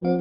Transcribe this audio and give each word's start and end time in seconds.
Halo 0.00 0.16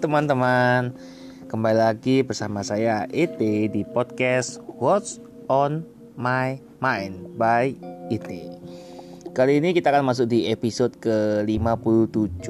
teman-teman, 0.00 0.96
kembali 1.52 1.76
lagi 1.76 2.24
bersama 2.24 2.64
saya 2.64 3.04
ET 3.12 3.36
di 3.36 3.84
podcast 3.92 4.64
What's 4.80 5.20
on 5.52 5.84
My 6.16 6.56
Mind 6.80 7.36
by 7.36 7.76
ET. 8.08 8.63
Kali 9.34 9.58
ini 9.58 9.74
kita 9.74 9.90
akan 9.90 10.14
masuk 10.14 10.30
di 10.30 10.46
episode 10.46 10.94
ke-57. 11.02 12.46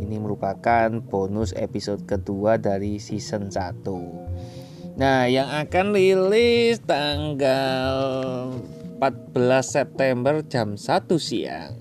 Ini 0.00 0.16
merupakan 0.16 0.88
bonus 1.04 1.52
episode 1.52 2.08
kedua 2.08 2.56
dari 2.56 2.96
season 2.96 3.52
1. 3.52 4.96
Nah, 4.96 5.28
yang 5.28 5.52
akan 5.52 5.92
rilis 5.92 6.80
tanggal 6.88 8.48
14 8.96 9.60
September 9.60 10.40
jam 10.48 10.80
1 10.80 11.20
siang 11.20 11.76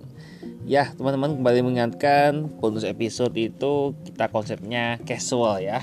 Ya 0.68 0.92
teman-teman 1.00 1.40
kembali 1.40 1.72
mengingatkan 1.72 2.52
bonus 2.60 2.84
episode 2.84 3.32
itu 3.40 3.96
kita 4.04 4.28
konsepnya 4.36 5.00
casual 5.08 5.64
ya 5.64 5.80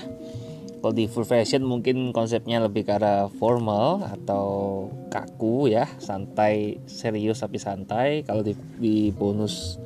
Kalau 0.88 0.96
di 0.96 1.04
full 1.04 1.28
fashion 1.28 1.68
mungkin 1.68 2.16
konsepnya 2.16 2.64
lebih 2.64 2.88
ke 2.88 2.96
arah 2.96 3.28
formal 3.28 4.08
atau 4.08 4.88
kaku 5.12 5.68
ya 5.68 5.84
Santai 6.00 6.80
serius 6.88 7.44
tapi 7.44 7.60
santai. 7.60 8.24
Kalau 8.24 8.40
di, 8.40 8.56
di 8.80 9.12
bonus 9.12 9.76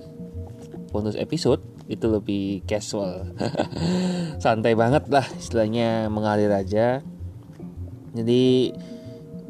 bonus 0.94 1.18
episode 1.18 1.58
itu 1.90 2.06
lebih 2.06 2.62
casual. 2.70 3.34
Santai 4.46 4.78
banget 4.78 5.10
lah 5.10 5.26
istilahnya 5.34 6.06
mengalir 6.06 6.54
aja. 6.54 7.02
Jadi 8.14 8.70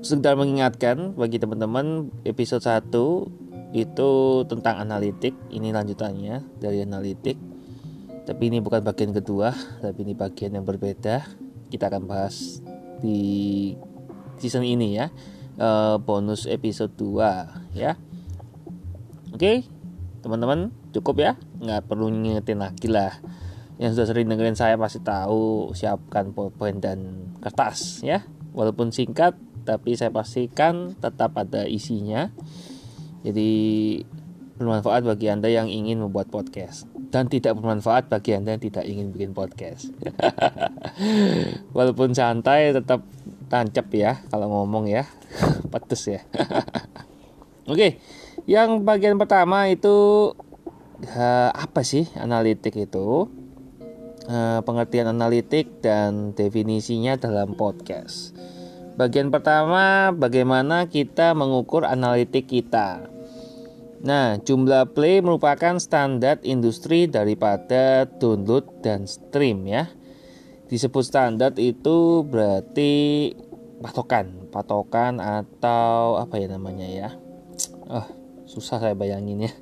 sekedar 0.01 0.33
mengingatkan 0.41 1.13
bagi 1.21 1.37
teman-teman 1.37 2.09
episode 2.25 2.65
1 2.65 3.77
itu 3.77 4.11
tentang 4.49 4.81
analitik. 4.81 5.37
Ini 5.53 5.69
lanjutannya 5.69 6.65
dari 6.65 6.81
analitik. 6.81 7.37
Tapi 8.25 8.49
ini 8.49 8.65
bukan 8.65 8.81
bagian 8.81 9.13
kedua 9.13 9.53
tapi 9.85 10.09
ini 10.09 10.17
bagian 10.17 10.57
yang 10.57 10.65
berbeda 10.65 11.42
kita 11.73 11.89
akan 11.89 12.05
bahas 12.05 12.61
di 13.01 13.73
season 14.37 14.69
ini 14.69 15.01
ya. 15.01 15.09
Uh, 15.57 15.97
bonus 15.97 16.45
episode 16.45 16.93
2 17.01 17.73
ya. 17.77 17.97
Oke 19.33 19.65
teman-teman 20.21 20.69
cukup 20.93 21.17
ya. 21.25 21.33
Nggak 21.65 21.89
perlu 21.89 22.13
ngingetin 22.13 22.61
lagi 22.61 22.93
lah. 22.93 23.17
Yang 23.81 23.97
sudah 23.97 24.07
sering 24.13 24.29
dengerin 24.29 24.55
saya 24.55 24.77
pasti 24.77 25.01
tahu 25.01 25.73
siapkan 25.73 26.37
poin 26.37 26.77
dan 26.77 27.33
kertas 27.41 28.05
ya. 28.05 28.29
Walaupun 28.53 28.93
singkat 28.93 29.33
tapi 29.65 29.97
saya 29.97 30.13
pastikan 30.13 30.93
tetap 31.01 31.33
ada 31.41 31.65
isinya. 31.65 32.29
Jadi 33.25 33.51
bermanfaat 34.61 35.09
bagi 35.09 35.33
Anda 35.33 35.49
yang 35.49 35.73
ingin 35.73 36.05
membuat 36.05 36.29
podcast 36.29 36.92
dan 37.13 37.29
tidak 37.29 37.61
bermanfaat 37.61 38.09
bagi 38.09 38.33
Anda 38.33 38.57
yang 38.57 38.65
tidak 38.65 38.89
ingin 38.89 39.13
bikin 39.13 39.37
podcast. 39.37 39.93
Walaupun 41.77 42.17
santai 42.17 42.73
tetap 42.73 43.05
tancap 43.53 43.93
ya 43.93 44.25
kalau 44.33 44.49
ngomong 44.49 44.89
ya. 44.89 45.05
Pedes 45.73 46.09
ya. 46.09 46.25
Oke, 47.71 48.01
yang 48.49 48.81
bagian 48.83 49.21
pertama 49.21 49.69
itu 49.69 50.33
uh, 51.13 51.51
apa 51.53 51.85
sih 51.85 52.09
analitik 52.17 52.75
itu? 52.81 53.29
Uh, 54.23 54.63
pengertian 54.65 55.13
analitik 55.13 55.85
dan 55.85 56.33
definisinya 56.33 57.21
dalam 57.21 57.59
podcast. 57.59 58.33
Bagian 58.95 59.35
pertama, 59.35 60.15
bagaimana 60.15 60.87
kita 60.87 61.35
mengukur 61.35 61.83
analitik 61.83 62.47
kita. 62.47 63.12
Nah, 64.03 64.35
jumlah 64.43 64.99
play 64.99 65.23
merupakan 65.23 65.79
standar 65.79 66.43
industri 66.43 67.07
daripada 67.07 68.03
download 68.19 68.83
dan 68.83 69.07
stream 69.07 69.63
ya. 69.71 69.87
Disebut 70.67 71.07
standar 71.07 71.55
itu 71.55 72.27
berarti 72.27 73.31
patokan, 73.79 74.51
patokan 74.51 75.23
atau 75.23 76.19
apa 76.19 76.35
ya 76.35 76.51
namanya 76.51 76.91
ya? 76.91 77.09
Oh, 77.87 78.07
susah 78.43 78.83
saya 78.83 78.99
bayangin 78.99 79.47
ya. 79.47 79.53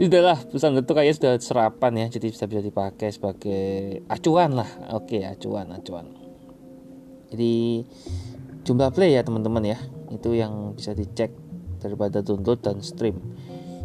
Pesan 0.48 0.80
itu 0.80 0.92
kayak 0.96 1.12
sudah 1.12 1.36
serapan 1.36 1.92
ya, 1.92 2.06
jadi 2.08 2.32
bisa 2.32 2.48
bisa 2.48 2.64
dipakai 2.64 3.12
sebagai 3.12 4.00
acuan 4.08 4.56
lah. 4.56 4.70
Oke, 4.96 5.28
acuan, 5.28 5.76
acuan. 5.76 6.08
Jadi 7.28 7.84
jumlah 8.64 8.88
play 8.96 9.12
ya 9.12 9.20
teman-teman 9.20 9.76
ya, 9.76 9.78
itu 10.08 10.32
yang 10.32 10.72
bisa 10.72 10.96
dicek 10.96 11.45
daripada 11.86 12.20
download 12.20 12.58
dan 12.60 12.82
stream. 12.82 13.22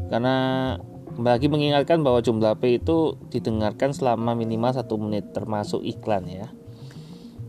Karena 0.09 0.75
kembali 1.15 1.33
lagi 1.37 1.47
mengingatkan 1.47 2.01
bahwa 2.01 2.19
jumlah 2.19 2.57
P 2.57 2.81
itu 2.81 3.15
didengarkan 3.29 3.93
selama 3.93 4.33
minimal 4.33 4.73
satu 4.73 4.97
menit 4.97 5.31
termasuk 5.31 5.85
iklan 5.85 6.25
ya. 6.27 6.49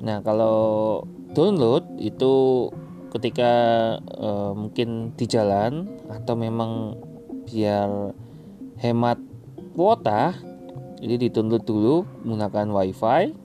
Nah 0.05 0.21
kalau 0.21 1.01
download 1.33 1.87
itu 1.97 2.69
ketika 3.13 3.53
e, 4.01 4.29
mungkin 4.57 5.13
di 5.17 5.29
jalan 5.29 5.89
atau 6.09 6.33
memang 6.33 6.97
biar 7.45 8.17
hemat 8.81 9.21
kuota 9.77 10.33
jadi 11.03 11.29
di-download 11.29 11.65
dulu 11.69 11.97
menggunakan 12.25 12.73
wifi 12.73 13.37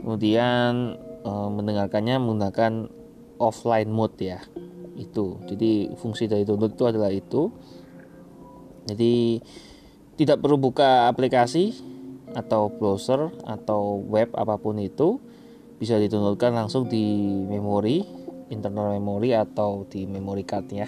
kemudian 0.00 0.96
e, 1.24 1.30
mendengarkannya 1.30 2.16
menggunakan 2.16 2.88
offline 3.36 3.92
mode 3.92 4.16
ya 4.16 4.40
itu. 4.96 5.40
Jadi 5.46 5.92
fungsi 5.96 6.26
dari 6.26 6.42
download 6.42 6.74
itu 6.74 6.84
adalah 6.88 7.12
itu. 7.12 7.52
Jadi 8.88 9.40
tidak 10.16 10.40
perlu 10.40 10.56
buka 10.56 11.06
aplikasi 11.06 11.76
atau 12.32 12.68
browser 12.72 13.32
atau 13.44 14.00
web 14.08 14.32
apa 14.34 14.56
pun 14.56 14.80
itu. 14.80 15.20
Bisa 15.76 16.00
didownloadkan 16.00 16.56
langsung 16.56 16.88
di 16.88 17.04
memori 17.44 18.00
internal 18.48 18.96
memory 18.96 19.36
atau 19.36 19.84
di 19.90 20.06
memory 20.06 20.46
cardnya 20.46 20.86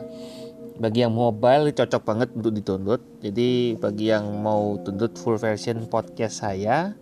bagi 0.82 1.04
yang 1.04 1.12
mobile 1.12 1.76
cocok 1.76 2.02
banget 2.08 2.32
untuk 2.32 2.56
di-download 2.56 3.04
jadi 3.20 3.76
bagi 3.76 4.08
yang 4.08 4.40
mau 4.40 4.80
download 4.80 5.12
full 5.20 5.36
version 5.36 5.84
podcast 5.92 6.40
saya 6.40 6.96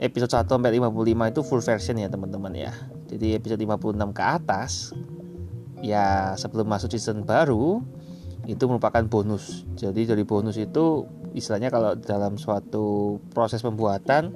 episode 0.00 0.32
1 0.32 0.48
sampai 0.48 0.80
55 0.80 1.32
itu 1.36 1.40
full 1.44 1.62
version 1.62 1.96
ya 2.00 2.08
teman-teman 2.08 2.56
ya. 2.56 2.72
Jadi 3.12 3.36
episode 3.36 3.60
56 3.60 4.16
ke 4.16 4.22
atas 4.24 4.96
ya 5.80 6.36
sebelum 6.36 6.68
masuk 6.68 6.92
season 6.92 7.24
baru 7.24 7.80
itu 8.48 8.64
merupakan 8.66 9.04
bonus. 9.04 9.68
Jadi 9.76 10.08
dari 10.08 10.24
bonus 10.24 10.56
itu 10.56 11.04
istilahnya 11.36 11.68
kalau 11.68 11.94
dalam 11.96 12.40
suatu 12.40 13.18
proses 13.30 13.60
pembuatan 13.60 14.32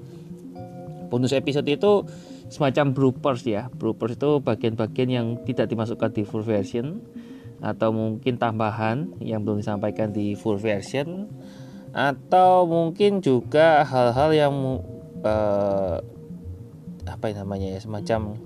bonus 1.09 1.33
episode 1.33 1.67
itu 1.67 2.05
semacam 2.53 2.93
bloopers 2.93 3.43
ya. 3.49 3.73
Bloopers 3.73 4.21
itu 4.21 4.39
bagian-bagian 4.45 5.09
yang 5.11 5.27
tidak 5.43 5.71
dimasukkan 5.73 6.11
di 6.13 6.23
full 6.23 6.45
version 6.45 7.01
atau 7.65 7.97
mungkin 7.97 8.37
tambahan 8.37 9.17
yang 9.25 9.41
belum 9.41 9.65
disampaikan 9.65 10.13
di 10.13 10.37
full 10.37 10.61
version 10.61 11.31
atau 11.95 12.67
mungkin 12.67 13.23
juga 13.23 13.87
hal-hal 13.87 14.31
yang 14.35 14.55
uh, 15.23 15.97
apa 17.07 17.27
namanya 17.33 17.79
ya 17.79 17.81
semacam 17.81 18.37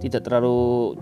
tidak 0.00 0.24
terlalu 0.24 0.96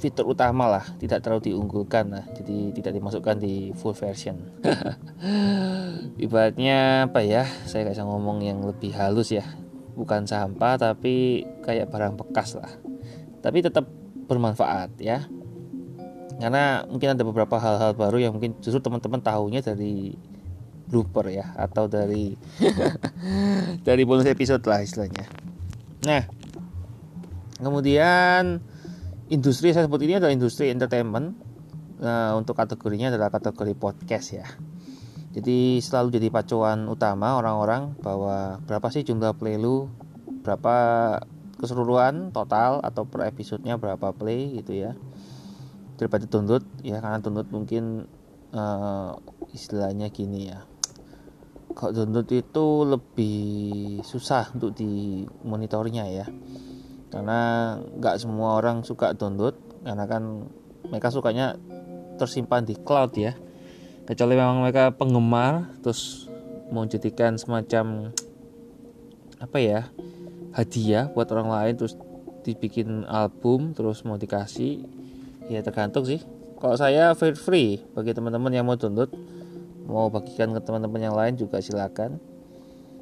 fitur 0.00 0.24
utama 0.32 0.64
lah 0.64 0.84
tidak 0.96 1.20
terlalu 1.20 1.52
diunggulkan 1.52 2.08
lah 2.08 2.24
jadi 2.32 2.72
tidak 2.72 2.92
dimasukkan 2.96 3.36
di 3.36 3.76
full 3.76 3.92
version. 3.92 4.40
Ibaratnya 6.24 7.12
apa 7.12 7.20
ya 7.20 7.44
saya 7.68 7.84
kayak 7.84 8.00
ngomong 8.08 8.40
yang 8.40 8.64
lebih 8.64 8.96
halus 8.96 9.36
ya. 9.36 9.44
Bukan 9.92 10.24
sampah 10.24 10.80
tapi 10.80 11.44
kayak 11.60 11.92
barang 11.92 12.16
bekas 12.16 12.56
lah. 12.56 12.72
Tapi 13.44 13.60
tetap 13.60 13.84
bermanfaat 14.24 14.96
ya. 14.96 15.28
Karena 16.40 16.88
mungkin 16.88 17.12
ada 17.12 17.20
beberapa 17.20 17.60
hal-hal 17.60 17.92
baru 17.92 18.16
yang 18.16 18.32
mungkin 18.32 18.56
justru 18.64 18.80
teman-teman 18.80 19.20
tahunya 19.20 19.60
dari 19.60 20.16
blooper 20.88 21.28
ya 21.28 21.52
atau 21.60 21.84
dari 21.84 22.40
dari 23.86 24.02
bonus 24.08 24.24
episode 24.24 24.64
lah 24.64 24.80
istilahnya. 24.80 25.28
Nah 26.08 26.24
kemudian 27.60 28.64
industri 29.30 29.70
saya 29.70 29.86
sebut 29.86 30.02
ini 30.02 30.18
adalah 30.18 30.34
industri 30.34 30.68
entertainment. 30.74 31.38
Nah, 32.02 32.34
untuk 32.34 32.58
kategorinya 32.58 33.14
adalah 33.14 33.30
kategori 33.30 33.74
podcast 33.78 34.28
ya. 34.34 34.46
Jadi 35.30 35.78
selalu 35.78 36.18
jadi 36.18 36.28
pacuan 36.34 36.90
utama 36.90 37.38
orang-orang 37.38 37.94
bahwa 38.02 38.58
berapa 38.66 38.90
sih 38.90 39.06
jumlah 39.06 39.38
play 39.38 39.54
lu 39.54 39.86
berapa 40.42 40.74
keseluruhan 41.62 42.34
total 42.34 42.82
atau 42.82 43.06
per 43.06 43.30
episodenya 43.30 43.78
berapa 43.78 44.10
play 44.10 44.58
gitu 44.58 44.74
ya. 44.74 44.98
Daripada 45.94 46.26
download 46.26 46.66
ya 46.82 46.98
karena 46.98 47.22
download 47.22 47.46
mungkin 47.54 48.10
uh, 48.50 49.14
istilahnya 49.54 50.10
gini 50.10 50.50
ya. 50.50 50.66
Kalau 51.78 51.94
download 51.94 52.26
itu 52.34 52.66
lebih 52.82 53.38
susah 54.02 54.50
untuk 54.50 54.74
di 54.74 55.22
monitornya 55.46 56.10
ya 56.10 56.26
karena 57.10 57.40
nggak 57.98 58.16
semua 58.22 58.62
orang 58.62 58.86
suka 58.86 59.12
download 59.18 59.58
karena 59.82 60.06
kan 60.06 60.46
mereka 60.86 61.10
sukanya 61.10 61.58
tersimpan 62.16 62.62
di 62.64 62.78
cloud 62.78 63.12
ya. 63.18 63.34
Kecuali 64.06 64.34
memang 64.34 64.62
mereka 64.62 64.94
penggemar 64.94 65.70
terus 65.82 66.26
mau 66.70 66.86
jadikan 66.86 67.34
semacam 67.34 68.14
apa 69.42 69.58
ya 69.58 69.90
hadiah 70.54 71.10
buat 71.10 71.30
orang 71.30 71.50
lain 71.50 71.74
terus 71.78 71.94
dibikin 72.46 73.06
album 73.06 73.72
terus 73.74 74.02
mau 74.06 74.16
dikasih 74.16 74.82
ya 75.50 75.60
tergantung 75.66 76.06
sih. 76.06 76.22
Kalau 76.60 76.76
saya 76.76 77.16
free 77.16 77.34
free 77.34 77.70
bagi 77.96 78.14
teman-teman 78.14 78.52
yang 78.54 78.66
mau 78.66 78.78
download 78.78 79.10
mau 79.90 80.06
bagikan 80.06 80.54
ke 80.54 80.60
teman-teman 80.62 81.00
yang 81.02 81.16
lain 81.18 81.34
juga 81.34 81.58
silakan. 81.58 82.22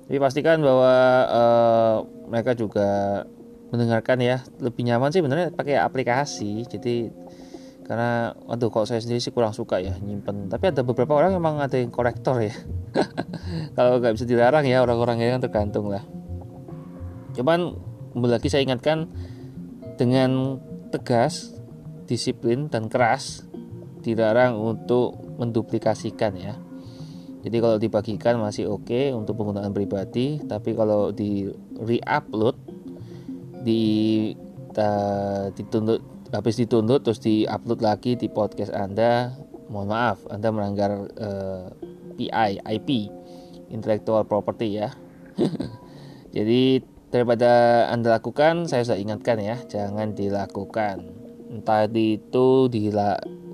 Tapi 0.08 0.16
pastikan 0.16 0.64
bahwa 0.64 0.94
uh, 1.28 1.96
mereka 2.32 2.56
juga 2.56 3.24
mendengarkan 3.68 4.18
ya 4.24 4.40
lebih 4.60 4.84
nyaman 4.88 5.12
sih 5.12 5.20
benernya 5.20 5.52
pakai 5.52 5.76
aplikasi. 5.80 6.64
Jadi 6.64 7.12
karena 7.88 8.36
waduh 8.44 8.68
kalau 8.68 8.84
saya 8.84 9.00
sendiri 9.00 9.16
sih 9.16 9.32
kurang 9.32 9.56
suka 9.56 9.80
ya 9.80 9.96
nyimpen. 9.96 10.52
Tapi 10.52 10.68
ada 10.68 10.84
beberapa 10.84 11.16
orang 11.16 11.40
emang 11.40 11.56
ada 11.56 11.80
yang 11.80 11.88
korektor 11.88 12.36
ya. 12.36 12.52
Kalau 13.76 13.96
nggak 13.96 14.12
bisa 14.12 14.28
dilarang 14.28 14.68
ya 14.68 14.84
orang-orang 14.84 15.24
yang 15.24 15.40
tergantung 15.40 15.88
lah. 15.88 16.04
Cuman 17.32 17.80
kembali 18.12 18.32
lagi 18.36 18.52
saya 18.52 18.68
ingatkan 18.68 19.08
dengan 19.96 20.60
tegas 20.92 21.56
disiplin 22.04 22.68
dan 22.68 22.92
keras 22.92 23.48
dilarang 24.04 24.60
untuk 24.60 25.16
menduplikasikan 25.40 26.36
ya. 26.36 26.60
Jadi 27.40 27.56
kalau 27.56 27.80
dibagikan 27.80 28.36
masih 28.36 28.68
oke 28.68 28.84
okay 28.84 29.16
untuk 29.16 29.40
penggunaan 29.40 29.72
pribadi 29.72 30.44
tapi 30.44 30.76
kalau 30.76 31.08
di 31.08 31.48
re-upload 31.80 32.67
di 33.62 33.82
uh, 34.76 35.50
dituntut 35.54 36.00
habis 36.28 36.60
dituntut 36.60 37.00
terus 37.04 37.20
diupload 37.22 37.80
lagi 37.80 38.14
di 38.14 38.28
podcast 38.28 38.72
Anda. 38.74 39.34
Mohon 39.68 39.88
maaf 39.92 40.18
Anda 40.32 40.48
melanggar 40.48 40.90
uh, 41.20 41.68
PI 42.16 42.64
IP 42.64 43.12
intellectual 43.68 44.24
property 44.24 44.80
ya. 44.80 44.92
Jadi 46.36 46.82
daripada 47.08 47.84
Anda 47.88 48.20
lakukan 48.20 48.68
saya 48.68 48.84
sudah 48.84 49.00
ingatkan 49.00 49.40
ya 49.40 49.56
jangan 49.68 50.12
dilakukan. 50.12 51.04
Entah 51.48 51.88
itu 51.88 52.68
di 52.68 52.92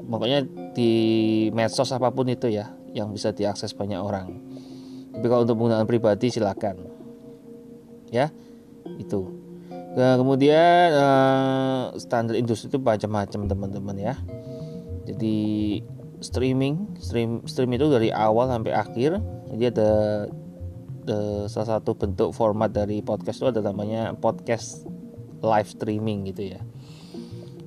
pokoknya 0.04 0.46
di 0.74 0.92
medsos 1.54 1.94
apa 1.94 2.10
pun 2.10 2.26
itu 2.26 2.50
ya 2.50 2.74
yang 2.94 3.10
bisa 3.14 3.30
diakses 3.34 3.74
banyak 3.74 3.98
orang. 3.98 4.38
Tapi 5.14 5.26
kalau 5.30 5.46
untuk 5.46 5.58
penggunaan 5.58 5.86
pribadi 5.86 6.30
silakan. 6.30 6.90
Ya 8.10 8.30
itu 8.98 9.43
kemudian 9.94 10.90
uh, 10.90 11.94
standar 12.02 12.34
industri 12.34 12.66
itu 12.66 12.82
macam-macam 12.82 13.46
teman-teman 13.46 13.96
ya. 13.96 14.14
Jadi 15.06 15.36
streaming, 16.18 16.98
stream 16.98 17.46
stream 17.46 17.70
itu 17.78 17.86
dari 17.86 18.10
awal 18.10 18.50
sampai 18.50 18.74
akhir. 18.74 19.22
Jadi 19.54 19.64
ada 19.70 19.90
the, 21.06 21.18
salah 21.46 21.78
satu 21.78 21.94
bentuk 21.94 22.34
format 22.34 22.74
dari 22.74 23.06
podcast 23.06 23.38
itu 23.38 23.48
ada 23.54 23.62
namanya 23.62 24.16
podcast 24.18 24.82
live 25.44 25.70
streaming 25.70 26.26
gitu 26.26 26.56
ya. 26.58 26.60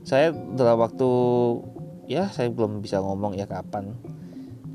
Saya 0.03 0.35
dalam 0.35 0.83
waktu 0.83 1.09
ya 2.11 2.27
saya 2.33 2.51
belum 2.51 2.83
bisa 2.83 2.99
ngomong 2.99 3.39
ya 3.39 3.47
kapan. 3.47 3.95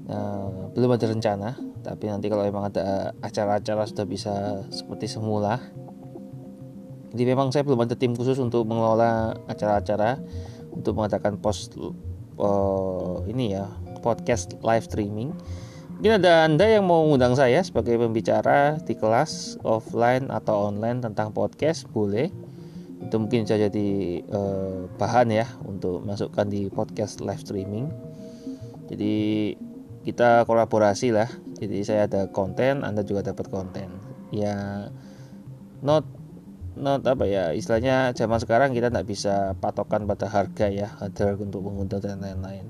Uh, 0.03 0.73
belum 0.75 0.99
ada 0.99 1.07
rencana, 1.09 1.55
tapi 1.85 2.11
nanti 2.11 2.27
kalau 2.27 2.43
memang 2.43 2.69
ada 2.75 3.15
acara-acara 3.23 3.87
sudah 3.87 4.03
bisa 4.03 4.35
seperti 4.69 5.07
semula 5.07 5.63
jadi 7.13 7.37
memang 7.37 7.53
saya 7.53 7.63
belum 7.69 7.85
ada 7.85 7.93
tim 7.93 8.17
khusus 8.17 8.41
untuk 8.41 8.65
mengelola 8.65 9.37
acara-acara 9.45 10.17
untuk 10.73 10.97
mengadakan 10.97 11.37
post 11.37 11.77
uh, 12.41 13.21
ini 13.29 13.53
ya 13.53 13.69
podcast 14.01 14.57
live 14.65 14.89
streaming. 14.89 15.37
Mungkin 16.01 16.19
ada 16.19 16.49
Anda 16.49 16.67
yang 16.67 16.89
mau 16.89 17.07
mengundang 17.07 17.39
saya 17.39 17.63
sebagai 17.63 17.95
pembicara 17.95 18.81
di 18.83 18.99
kelas 18.99 19.63
offline 19.63 20.33
atau 20.33 20.73
online 20.73 20.99
tentang 20.99 21.31
podcast, 21.31 21.87
boleh. 21.95 22.33
Itu 23.07 23.23
mungkin 23.23 23.47
bisa 23.47 23.55
jadi 23.55 24.19
uh, 24.33 24.91
bahan 24.99 25.31
ya 25.31 25.47
untuk 25.63 26.03
masukkan 26.03 26.49
di 26.49 26.67
podcast 26.73 27.23
live 27.23 27.39
streaming. 27.39 27.87
Jadi 28.91 29.15
kita 30.03 30.43
kolaborasi 30.49 31.15
lah. 31.15 31.31
Jadi 31.63 31.87
saya 31.87 32.11
ada 32.11 32.27
konten, 32.35 32.83
Anda 32.83 33.07
juga 33.07 33.31
dapat 33.31 33.47
konten. 33.47 33.95
Ya 34.35 34.91
not 35.87 36.03
not 36.77 37.05
apa 37.05 37.29
ya 37.29 37.53
istilahnya 37.53 38.17
zaman 38.17 38.41
sekarang 38.41 38.73
kita 38.73 38.89
tidak 38.89 39.05
bisa 39.05 39.53
patokan 39.61 40.09
pada 40.09 40.29
harga 40.29 40.73
ya 40.73 40.89
harga 40.97 41.37
untuk 41.37 41.65
mengundang 41.65 42.01
dan 42.01 42.21
lain-lain. 42.21 42.69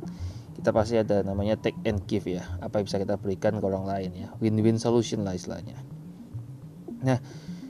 Kita 0.59 0.71
pasti 0.71 0.99
ada 0.99 1.27
namanya 1.27 1.59
take 1.59 1.79
and 1.87 2.03
give 2.07 2.27
ya 2.27 2.47
apa 2.63 2.83
yang 2.83 2.87
bisa 2.87 2.99
kita 2.99 3.19
berikan 3.19 3.59
ke 3.59 3.65
orang 3.65 3.87
lain 3.87 4.11
ya. 4.15 4.29
Win-win 4.43 4.79
solution 4.79 5.23
lah 5.23 5.39
istilahnya. 5.39 5.79
Nah 7.03 7.23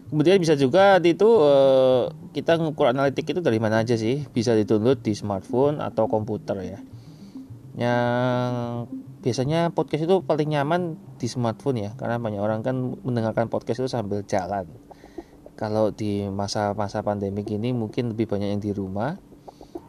kemudian 0.08 0.37
bisa 0.40 0.56
juga 0.56 1.00
itu 1.00 1.25
uh, 1.25 2.12
kita 2.37 2.61
ngukur 2.61 2.93
analitik 2.93 3.29
itu 3.29 3.40
dari 3.44 3.61
mana 3.61 3.84
aja 3.84 3.96
sih. 3.96 4.25
Bisa 4.29 4.56
dituntut 4.56 5.05
di 5.05 5.12
smartphone 5.12 5.84
atau 5.84 6.08
komputer 6.08 6.56
ya. 6.64 6.79
Yang 7.76 8.52
biasanya 9.23 9.70
podcast 9.70 10.05
itu 10.05 10.20
paling 10.26 10.50
nyaman 10.50 10.99
di 11.17 11.31
smartphone 11.31 11.79
ya 11.79 11.90
karena 11.94 12.19
banyak 12.19 12.43
orang 12.43 12.61
kan 12.67 12.99
mendengarkan 13.06 13.46
podcast 13.46 13.79
itu 13.79 13.88
sambil 13.88 14.26
jalan 14.26 14.67
kalau 15.52 15.93
di 15.93 16.25
masa-masa 16.32 17.04
pandemi 17.04 17.44
ini 17.44 17.70
mungkin 17.76 18.16
lebih 18.16 18.28
banyak 18.28 18.56
yang 18.56 18.62
di 18.62 18.72
rumah. 18.72 19.20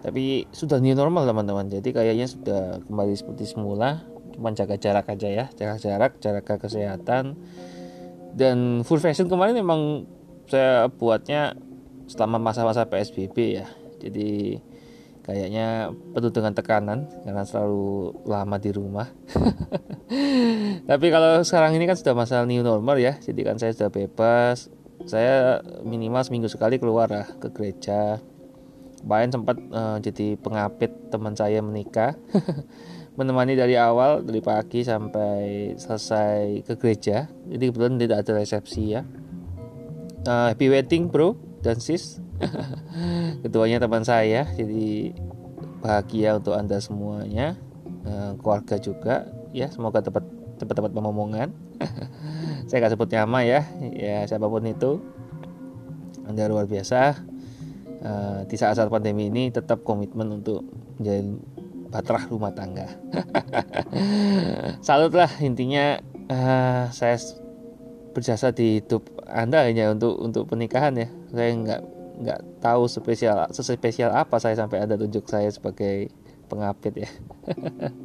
Tapi 0.04 0.52
sudah 0.52 0.84
new 0.84 0.92
normal 0.92 1.24
teman-teman. 1.24 1.72
Jadi 1.72 1.96
kayaknya 1.96 2.28
sudah 2.28 2.84
kembali 2.84 3.16
seperti 3.16 3.48
semula. 3.48 4.04
Cuma 4.36 4.52
jaga 4.52 4.76
jarak 4.76 5.08
aja 5.08 5.30
ya. 5.32 5.46
Jaga 5.56 5.80
jarak 5.80 6.20
jaga 6.20 6.42
kesehatan. 6.60 7.40
Dan 8.36 8.84
full 8.84 9.00
fashion 9.00 9.32
kemarin 9.32 9.56
memang 9.56 10.04
saya 10.52 10.92
buatnya 10.92 11.56
selama 12.12 12.44
masa-masa 12.44 12.84
PSBB 12.84 13.64
ya. 13.64 13.68
Jadi 14.04 14.60
kayaknya 15.24 15.96
penuh 16.12 16.36
dengan 16.36 16.52
tekanan 16.52 17.08
karena 17.24 17.48
selalu 17.48 18.12
lama 18.28 18.60
di 18.60 18.72
rumah. 18.76 19.08
Tapi 20.90 21.08
kalau 21.08 21.48
sekarang 21.48 21.80
ini 21.80 21.88
kan 21.88 21.96
sudah 21.96 22.12
masa 22.12 22.44
new 22.44 22.60
normal 22.60 23.00
ya. 23.00 23.16
Jadi 23.24 23.40
kan 23.48 23.56
saya 23.56 23.72
sudah 23.72 23.88
bebas 23.88 24.68
saya 25.04 25.60
minimal 25.84 26.24
seminggu 26.24 26.48
sekali 26.48 26.80
keluar 26.80 27.12
lah 27.12 27.28
ke 27.40 27.52
gereja. 27.52 28.24
Bayan 29.04 29.36
sempat 29.36 29.60
uh, 29.72 30.00
jadi 30.00 30.40
pengapit 30.40 30.92
teman 31.12 31.36
saya 31.36 31.60
menikah. 31.60 32.16
Menemani 33.20 33.54
dari 33.54 33.78
awal 33.78 34.26
dari 34.26 34.42
pagi 34.42 34.82
sampai 34.82 35.76
selesai 35.78 36.66
ke 36.66 36.74
gereja. 36.80 37.30
Jadi 37.46 37.64
kebetulan 37.70 38.00
tidak 38.02 38.18
ada 38.26 38.32
resepsi 38.42 38.84
ya. 38.96 39.06
Uh, 40.24 40.56
happy 40.56 40.72
wedding 40.72 41.12
bro 41.12 41.36
dan 41.62 41.78
sis. 41.78 42.24
Keduanya 43.44 43.78
teman 43.84 44.02
saya 44.08 44.48
jadi 44.56 45.14
bahagia 45.84 46.40
untuk 46.40 46.56
anda 46.58 46.80
semuanya. 46.80 47.60
Uh, 48.08 48.34
keluarga 48.40 48.80
juga. 48.80 49.30
Ya 49.54 49.70
semoga 49.70 50.02
tepat 50.02 50.26
tempat-tempat 50.64 50.92
pemomongan. 50.96 51.52
Saya 52.68 52.78
nggak 52.80 52.94
sebut 52.96 53.10
nama 53.12 53.44
ya 53.44 53.62
ya 53.92 54.24
siapa 54.24 54.48
pun 54.48 54.64
itu. 54.64 55.04
Anda 56.24 56.48
luar 56.48 56.66
biasa. 56.66 57.20
Uh, 58.04 58.44
di 58.52 58.60
saat-saat 58.60 58.92
pandemi 58.92 59.32
ini 59.32 59.48
tetap 59.48 59.88
komitmen 59.88 60.28
untuk 60.44 60.68
menjadi 61.00 61.24
batrah 61.88 62.24
rumah 62.28 62.52
tangga. 62.52 62.88
Salut 64.88 65.16
lah 65.16 65.32
intinya 65.40 66.00
uh, 66.28 66.92
saya 66.92 67.16
berjasa 68.12 68.52
di 68.52 68.84
hidup 68.84 69.08
anda 69.24 69.64
hanya 69.64 69.92
untuk 69.92 70.20
untuk 70.20 70.52
pernikahan 70.52 71.00
ya. 71.00 71.08
Saya 71.32 71.52
nggak 71.56 71.82
nggak 72.14 72.40
tahu 72.62 72.86
spesial 72.86 73.50
sespesial 73.50 74.14
apa 74.14 74.38
saya 74.38 74.54
sampai 74.54 74.86
anda 74.86 74.94
tunjuk 75.00 75.26
saya 75.26 75.50
sebagai 75.50 76.14
pengapit 76.46 77.08
ya 77.08 77.10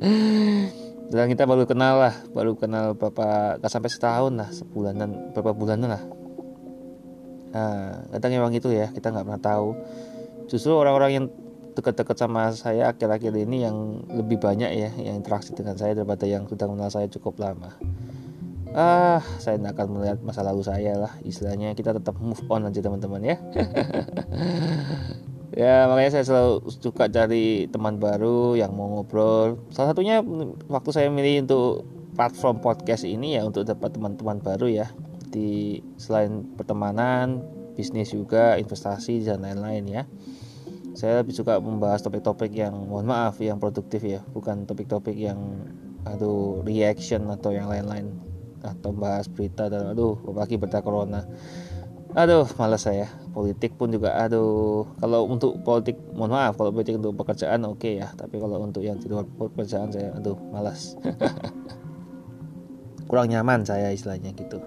dan 1.08 1.24
kita 1.32 1.48
baru 1.48 1.64
kenal 1.64 2.04
lah 2.04 2.14
baru 2.36 2.52
kenal 2.52 2.92
berapa 2.92 3.56
gak 3.56 3.72
sampai 3.72 3.88
setahun 3.88 4.32
lah 4.36 4.48
sebulanan 4.52 5.32
berapa 5.32 5.56
bulanan 5.56 5.88
lah. 5.96 6.04
Nah 7.48 8.04
kadang 8.12 8.32
emang 8.36 8.52
itu 8.52 8.68
ya 8.68 8.92
kita 8.92 9.08
nggak 9.08 9.24
pernah 9.24 9.40
tahu. 9.40 9.68
Justru 10.52 10.76
orang-orang 10.76 11.10
yang 11.16 11.24
dekat-dekat 11.72 12.16
sama 12.18 12.52
saya 12.52 12.92
akhir-akhir 12.92 13.32
ini 13.40 13.64
yang 13.64 14.04
lebih 14.12 14.36
banyak 14.36 14.68
ya 14.68 14.90
yang 15.00 15.16
interaksi 15.16 15.56
dengan 15.56 15.80
saya 15.80 15.96
daripada 15.96 16.28
yang 16.28 16.44
sudah 16.44 16.68
kenal 16.68 16.90
saya 16.92 17.08
cukup 17.08 17.40
lama. 17.40 17.72
Ah 18.76 19.24
saya 19.40 19.56
tidak 19.56 19.80
akan 19.80 19.96
melihat 19.96 20.20
masa 20.20 20.44
lalu 20.44 20.60
saya 20.60 20.92
lah 21.08 21.12
istilahnya. 21.24 21.72
Kita 21.72 21.96
tetap 21.96 22.20
move 22.20 22.44
on 22.52 22.68
aja 22.68 22.84
teman-teman 22.84 23.24
ya 23.24 23.36
ya 25.54 25.88
makanya 25.88 26.20
saya 26.20 26.24
selalu 26.24 26.54
suka 26.68 27.08
cari 27.08 27.68
teman 27.68 27.96
baru 27.96 28.58
yang 28.58 28.74
mau 28.76 28.88
ngobrol. 28.90 29.60
Salah 29.72 29.92
satunya 29.92 30.20
waktu 30.68 30.90
saya 30.92 31.08
milih 31.08 31.48
untuk 31.48 31.88
platform 32.18 32.58
podcast 32.58 33.06
ini 33.06 33.38
ya 33.38 33.46
untuk 33.46 33.64
dapat 33.64 33.94
teman-teman 33.94 34.42
baru 34.42 34.66
ya. 34.68 34.86
Di 35.28 35.80
selain 36.00 36.44
pertemanan 36.56 37.44
bisnis 37.78 38.10
juga 38.10 38.58
investasi 38.58 39.22
dan 39.22 39.46
lain-lain 39.46 39.84
ya. 39.86 40.02
Saya 40.98 41.22
lebih 41.22 41.30
suka 41.30 41.62
membahas 41.62 42.02
topik-topik 42.02 42.50
yang 42.50 42.74
mohon 42.74 43.06
maaf 43.06 43.38
yang 43.38 43.62
produktif 43.62 44.02
ya. 44.02 44.20
Bukan 44.34 44.66
topik-topik 44.66 45.14
yang 45.14 45.38
aduh 46.02 46.66
reaction 46.66 47.30
atau 47.30 47.54
yang 47.54 47.70
lain-lain. 47.70 48.18
Atau 48.66 48.90
bahas 48.90 49.30
berita 49.30 49.70
dan 49.70 49.94
aduh 49.94 50.18
apalagi 50.26 50.58
berita 50.58 50.82
corona 50.82 51.22
aduh 52.16 52.48
malas 52.56 52.84
saya. 52.84 53.08
Politik 53.32 53.76
pun 53.76 53.92
juga 53.92 54.16
aduh. 54.16 54.88
Kalau 55.00 55.28
untuk 55.28 55.60
politik 55.64 55.96
mohon 56.16 56.32
maaf 56.32 56.56
kalau 56.56 56.72
politik 56.72 56.96
untuk 57.00 57.16
pekerjaan 57.18 57.64
oke 57.68 57.80
okay 57.80 58.00
ya. 58.00 58.08
Tapi 58.16 58.40
kalau 58.40 58.60
untuk 58.62 58.84
yang 58.84 58.96
di 58.96 59.08
luar 59.08 59.26
pekerjaan 59.26 59.92
saya 59.92 60.14
aduh 60.16 60.36
malas. 60.52 60.96
Kurang 63.08 63.32
nyaman 63.32 63.64
saya 63.64 63.92
istilahnya 63.92 64.32
gitu. 64.36 64.60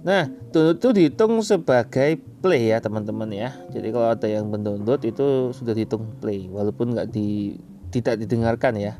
Nah 0.00 0.32
download 0.50 0.80
itu 0.80 0.88
dihitung 0.96 1.42
sebagai 1.44 2.18
play 2.40 2.72
ya 2.72 2.80
teman-teman 2.80 3.30
ya. 3.30 3.52
Jadi 3.70 3.90
kalau 3.92 4.08
ada 4.10 4.26
yang 4.26 4.48
mendownload 4.48 5.02
itu 5.04 5.52
sudah 5.52 5.74
dihitung 5.76 6.18
play. 6.18 6.48
Walaupun 6.48 6.96
nggak 6.96 7.10
di 7.12 7.58
tidak 7.90 8.22
didengarkan 8.22 8.78
ya 8.78 8.94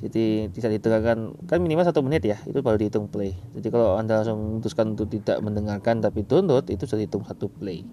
jadi 0.00 0.48
tidak 0.48 0.80
didengarkan 0.80 1.36
kan 1.44 1.60
minimal 1.60 1.84
satu 1.84 2.00
menit 2.00 2.24
ya 2.24 2.40
itu 2.48 2.64
baru 2.64 2.80
dihitung 2.80 3.12
play. 3.12 3.36
Jadi 3.52 3.68
kalau 3.68 4.00
anda 4.00 4.24
langsung 4.24 4.40
memutuskan 4.40 4.96
untuk 4.96 5.12
tidak 5.12 5.44
mendengarkan 5.44 6.00
tapi 6.00 6.24
download 6.24 6.72
itu 6.72 6.88
sudah 6.88 7.04
dihitung 7.04 7.28
satu 7.28 7.52
play. 7.52 7.84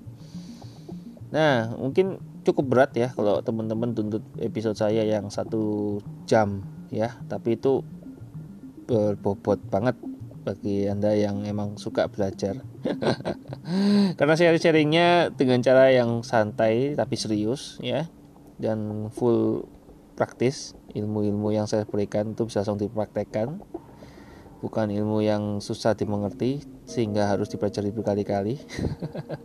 Nah 1.35 1.75
mungkin 1.75 2.15
cukup 2.47 2.65
berat 2.71 2.91
ya 2.95 3.11
kalau 3.11 3.43
teman-teman 3.43 3.91
tuntut 3.91 4.23
episode 4.39 4.79
saya 4.79 5.03
yang 5.03 5.27
satu 5.27 5.99
jam 6.23 6.63
ya. 6.95 7.19
Tapi 7.27 7.59
itu 7.59 7.83
berbobot 8.87 9.59
banget 9.67 9.99
bagi 10.47 10.87
anda 10.87 11.11
yang 11.11 11.43
emang 11.43 11.75
suka 11.75 12.07
belajar. 12.07 12.63
Karena 14.17 14.39
sharing-sharingnya 14.39 15.35
dengan 15.35 15.59
cara 15.59 15.91
yang 15.91 16.23
santai 16.23 16.95
tapi 16.95 17.19
serius 17.19 17.83
ya. 17.83 18.07
Dan 18.55 19.11
full 19.11 19.67
praktis 20.15 20.71
ilmu-ilmu 20.95 21.51
yang 21.55 21.65
saya 21.65 21.83
berikan 21.83 22.31
itu 22.35 22.47
bisa 22.47 22.63
langsung 22.63 22.79
dipraktekkan 22.79 23.59
bukan 24.57 24.89
ilmu 24.89 25.21
yang 25.21 25.61
susah 25.61 25.93
dimengerti 25.93 26.65
sehingga 26.89 27.29
harus 27.29 27.49
dipelajari 27.51 27.93
berkali-kali 27.93 28.55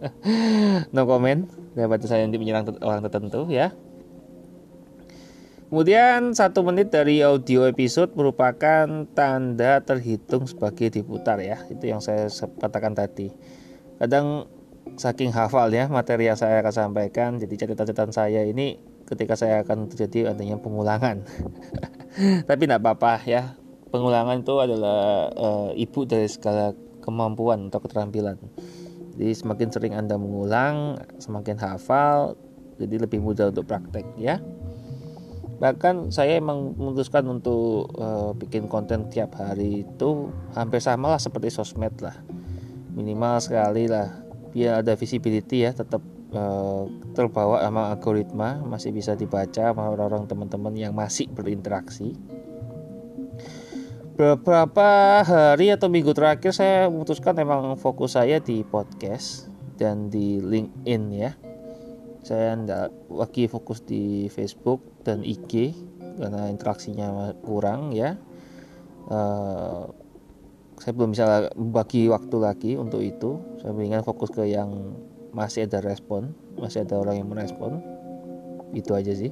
no 0.94 1.04
comment 1.04 1.48
daripada 1.76 2.04
saya 2.08 2.24
nanti 2.24 2.40
menyerang 2.40 2.68
orang 2.80 3.04
tertentu 3.04 3.48
ya 3.52 3.76
Kemudian 5.72 6.36
satu 6.36 6.60
menit 6.68 6.92
dari 6.92 7.24
audio 7.24 7.64
episode 7.64 8.12
merupakan 8.12 9.08
tanda 9.16 9.80
terhitung 9.80 10.44
sebagai 10.44 10.92
diputar 10.92 11.40
ya. 11.40 11.64
Itu 11.72 11.88
yang 11.88 12.04
saya 12.04 12.28
katakan 12.60 12.92
tadi. 12.92 13.32
Kadang 13.96 14.52
saking 15.00 15.32
hafal 15.32 15.72
ya 15.72 15.88
materi 15.88 16.28
yang 16.28 16.36
saya 16.36 16.60
akan 16.60 16.74
sampaikan, 16.76 17.40
jadi 17.40 17.64
catatan-catatan 17.64 18.12
saya 18.12 18.44
ini 18.44 18.76
ketika 19.12 19.36
saya 19.36 19.60
akan 19.60 19.92
terjadi 19.92 20.32
adanya 20.32 20.56
pengulangan. 20.56 21.22
Tapi 22.48 22.60
tidak 22.64 22.80
apa-apa 22.80 23.20
ya. 23.28 23.60
Pengulangan 23.92 24.40
itu 24.40 24.56
adalah 24.56 25.28
uh, 25.36 25.70
ibu 25.76 26.08
dari 26.08 26.24
segala 26.24 26.72
kemampuan 27.04 27.68
atau 27.68 27.84
keterampilan. 27.84 28.40
Jadi 29.20 29.32
semakin 29.36 29.68
sering 29.68 29.92
Anda 29.92 30.16
mengulang, 30.16 30.96
semakin 31.20 31.60
hafal, 31.60 32.40
jadi 32.80 33.04
lebih 33.04 33.20
mudah 33.20 33.52
untuk 33.52 33.68
praktek 33.68 34.08
ya. 34.16 34.40
Bahkan 35.60 36.10
saya 36.10 36.40
emang 36.40 36.74
memutuskan 36.74 37.22
untuk 37.28 37.92
uh, 38.00 38.32
bikin 38.34 38.66
konten 38.66 39.12
tiap 39.12 39.36
hari 39.36 39.84
itu 39.84 40.32
hampir 40.56 40.80
sama 40.80 41.14
lah 41.14 41.20
seperti 41.20 41.52
sosmed 41.52 41.94
lah. 42.00 42.16
Minimal 42.96 43.38
sekali 43.44 43.86
lah 43.86 44.24
biar 44.52 44.84
ada 44.84 44.92
visibility 44.98 45.64
ya 45.64 45.72
tetap 45.72 46.04
Eh, 46.32 46.84
terbawa 47.12 47.60
sama 47.60 47.92
algoritma 47.92 48.64
masih 48.64 48.88
bisa 48.88 49.12
dibaca 49.12 49.68
sama 49.68 49.92
orang-orang 49.92 50.24
teman-teman 50.24 50.72
yang 50.72 50.96
masih 50.96 51.28
berinteraksi. 51.28 52.16
Beberapa 54.16 55.20
hari 55.28 55.68
atau 55.68 55.92
minggu 55.92 56.16
terakhir 56.16 56.56
saya 56.56 56.88
memutuskan 56.88 57.36
memang 57.36 57.76
fokus 57.76 58.16
saya 58.16 58.40
di 58.40 58.64
podcast 58.64 59.52
dan 59.76 60.08
di 60.08 60.40
LinkedIn 60.40 61.02
ya. 61.12 61.36
Saya 62.24 62.56
tidak 62.56 62.96
lagi 63.12 63.44
fokus 63.44 63.84
di 63.84 64.32
Facebook 64.32 65.04
dan 65.04 65.20
IG 65.20 65.76
karena 66.16 66.48
interaksinya 66.48 67.36
kurang 67.44 67.92
ya. 67.92 68.16
Uh, 69.12 69.84
saya 70.80 70.96
belum 70.96 71.12
bisa 71.12 71.52
bagi 71.60 72.08
waktu 72.08 72.36
lagi 72.40 72.72
untuk 72.80 73.04
itu. 73.04 73.36
Saya 73.60 73.76
ingin 73.76 74.00
fokus 74.00 74.32
ke 74.32 74.48
yang 74.48 74.96
masih 75.32 75.64
ada 75.64 75.80
respon 75.80 76.36
masih 76.56 76.84
ada 76.84 77.00
orang 77.00 77.20
yang 77.20 77.28
merespon. 77.28 77.80
Itu 78.72 78.96
aja 78.96 79.12
sih. 79.12 79.28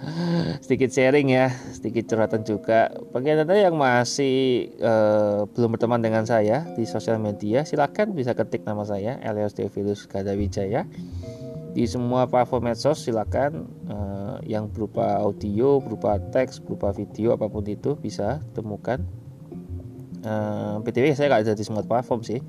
Sedikit 0.64 0.88
sharing 0.88 1.28
ya 1.28 1.52
sedikit 1.76 2.08
curhatan 2.08 2.48
juga. 2.48 2.88
Bagi 3.12 3.36
anda 3.36 3.52
yang 3.52 3.76
masih 3.76 4.68
uh, 4.80 5.44
belum 5.52 5.76
berteman 5.76 6.00
dengan 6.00 6.24
saya 6.24 6.64
di 6.72 6.88
sosial 6.88 7.20
media 7.20 7.68
silakan 7.68 8.16
bisa 8.16 8.32
ketik 8.32 8.64
nama 8.64 8.80
saya 8.88 9.20
Elios 9.20 9.52
Devilus 9.52 10.08
Gadawijaya. 10.08 10.88
Di 11.70 11.84
semua 11.86 12.24
platform 12.26 12.72
medsos 12.72 13.04
silakan 13.04 13.68
uh, 13.92 14.40
yang 14.48 14.72
berupa 14.72 15.20
audio 15.20 15.76
berupa 15.78 16.16
teks 16.32 16.56
berupa 16.64 16.90
video 16.96 17.36
apa 17.36 17.52
pun 17.52 17.68
itu 17.68 18.00
bisa 18.00 18.40
temukan. 18.56 19.04
Uh, 20.20 20.76
eh, 20.76 20.76
btw 20.84 21.16
saya 21.16 21.32
nggak 21.32 21.42
ada 21.48 21.56
di 21.56 21.64
semua 21.64 21.80
platform 21.80 22.20
sih 22.20 22.44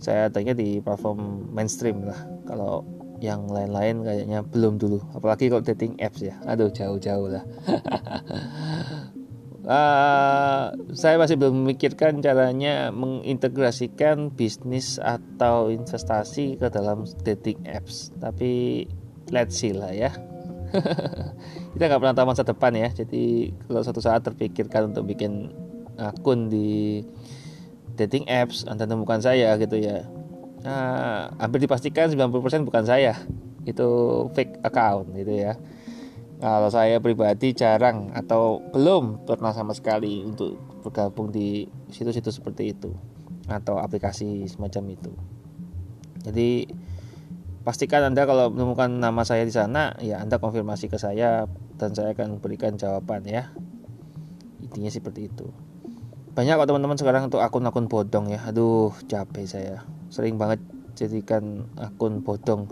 saya 0.00 0.32
adanya 0.32 0.56
di 0.56 0.80
platform 0.80 1.52
mainstream 1.52 2.08
lah. 2.08 2.16
Kalau 2.48 2.82
yang 3.20 3.46
lain-lain 3.52 4.00
kayaknya 4.00 4.40
belum 4.40 4.80
dulu. 4.80 4.98
Apalagi 5.12 5.52
kalau 5.52 5.60
dating 5.60 6.00
apps 6.00 6.24
ya. 6.24 6.40
Aduh 6.48 6.72
jauh-jauh 6.72 7.28
lah. 7.28 7.44
Uh, 9.60 10.72
saya 11.00 11.20
masih 11.20 11.36
belum 11.36 11.52
memikirkan 11.62 12.24
caranya 12.24 12.88
mengintegrasikan 12.90 14.32
bisnis 14.32 14.96
atau 14.96 15.68
investasi 15.68 16.56
ke 16.56 16.66
dalam 16.72 17.04
dating 17.20 17.60
apps. 17.68 18.08
Tapi 18.16 18.84
let's 19.28 19.60
see 19.60 19.76
lah 19.76 19.92
ya. 19.92 20.10
Kita 21.76 21.82
nggak 21.86 22.00
pernah 22.00 22.16
tahu 22.16 22.26
masa 22.32 22.42
depan 22.42 22.72
ya. 22.72 22.88
Jadi 22.88 23.52
kalau 23.68 23.84
suatu 23.84 24.00
saat 24.00 24.24
terpikirkan 24.24 24.96
untuk 24.96 25.04
bikin 25.12 25.52
akun 26.00 26.48
di 26.48 27.04
dating 28.00 28.24
apps 28.32 28.64
anda 28.64 28.88
temukan 28.88 29.20
saya 29.20 29.52
gitu 29.60 29.76
ya. 29.76 30.08
Nah, 30.64 31.32
hampir 31.36 31.60
dipastikan 31.60 32.08
90% 32.08 32.64
bukan 32.64 32.84
saya. 32.88 33.16
Itu 33.68 34.28
fake 34.32 34.64
account 34.64 35.12
gitu 35.12 35.32
ya. 35.36 35.60
Kalau 36.40 36.72
saya 36.72 36.96
pribadi 37.04 37.52
jarang 37.52 38.16
atau 38.16 38.64
belum 38.72 39.28
pernah 39.28 39.52
sama 39.52 39.76
sekali 39.76 40.24
untuk 40.24 40.56
bergabung 40.80 41.28
di 41.28 41.68
situs-situs 41.92 42.40
seperti 42.40 42.72
itu 42.72 42.96
atau 43.44 43.76
aplikasi 43.76 44.48
semacam 44.48 44.96
itu. 44.96 45.12
Jadi 46.24 46.64
pastikan 47.60 48.08
anda 48.08 48.24
kalau 48.24 48.48
menemukan 48.48 48.88
nama 48.88 49.20
saya 49.28 49.44
di 49.44 49.52
sana 49.52 49.92
ya 50.00 50.24
anda 50.24 50.40
konfirmasi 50.40 50.88
ke 50.88 50.96
saya 50.96 51.44
dan 51.76 51.92
saya 51.92 52.16
akan 52.16 52.40
berikan 52.40 52.80
jawaban 52.80 53.20
ya. 53.28 53.52
Intinya 54.64 54.88
seperti 54.88 55.28
itu 55.28 55.52
banyak 56.30 56.54
kok 56.54 56.68
teman-teman 56.70 56.98
sekarang 56.98 57.22
untuk 57.26 57.42
akun-akun 57.42 57.90
bodong 57.90 58.30
ya. 58.30 58.40
Aduh 58.46 58.94
capek 59.10 59.46
saya. 59.46 59.82
Sering 60.14 60.38
banget 60.38 60.62
jadikan 60.94 61.66
akun 61.74 62.22
bodong 62.22 62.70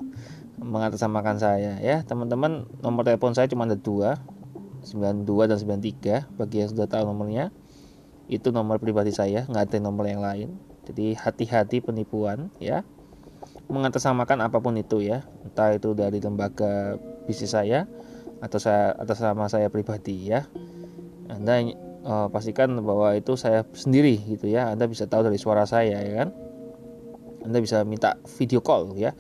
mengatasnamakan 0.63 1.43
saya 1.43 1.79
ya. 1.83 2.07
Teman-teman 2.07 2.71
nomor 2.83 3.03
telepon 3.03 3.35
saya 3.35 3.51
cuma 3.51 3.67
ada 3.67 3.75
dua 3.75 4.23
92 4.87 5.51
dan 5.51 5.59
93 5.59 6.39
bagi 6.39 6.57
yang 6.63 6.71
sudah 6.71 6.87
tahu 6.87 7.03
nomornya 7.05 7.51
itu 8.31 8.55
nomor 8.55 8.79
pribadi 8.79 9.11
saya 9.11 9.49
nggak 9.49 9.75
ada 9.75 9.79
nomor 9.83 10.07
yang 10.07 10.23
lain. 10.23 10.55
Jadi 10.87 11.19
hati-hati 11.19 11.83
penipuan 11.83 12.53
ya. 12.63 12.87
Mengatasnamakan 13.69 14.49
apa 14.49 14.63
pun 14.63 14.79
itu 14.79 15.03
ya. 15.03 15.27
Entah 15.45 15.75
itu 15.75 15.93
dari 15.99 16.23
lembaga 16.23 16.97
bisnis 17.27 17.53
saya 17.53 17.91
atau 18.39 18.63
saya 18.63 18.95
atas 18.95 19.19
nama 19.19 19.51
saya 19.51 19.67
pribadi 19.69 20.31
ya. 20.31 20.47
Anda 21.29 21.61
uh, 22.09 22.27
pastikan 22.33 22.73
bahwa 22.81 23.13
itu 23.13 23.37
saya 23.37 23.69
sendiri 23.77 24.17
gitu 24.25 24.49
ya. 24.49 24.73
Anda 24.73 24.89
bisa 24.89 25.05
tahu 25.05 25.29
dari 25.29 25.37
suara 25.37 25.69
saya 25.69 26.01
ya 26.01 26.25
kan? 26.25 26.29
Anda 27.45 27.61
bisa 27.61 27.85
minta 27.85 28.17
video 28.41 28.65
call 28.65 28.97
ya. 28.97 29.13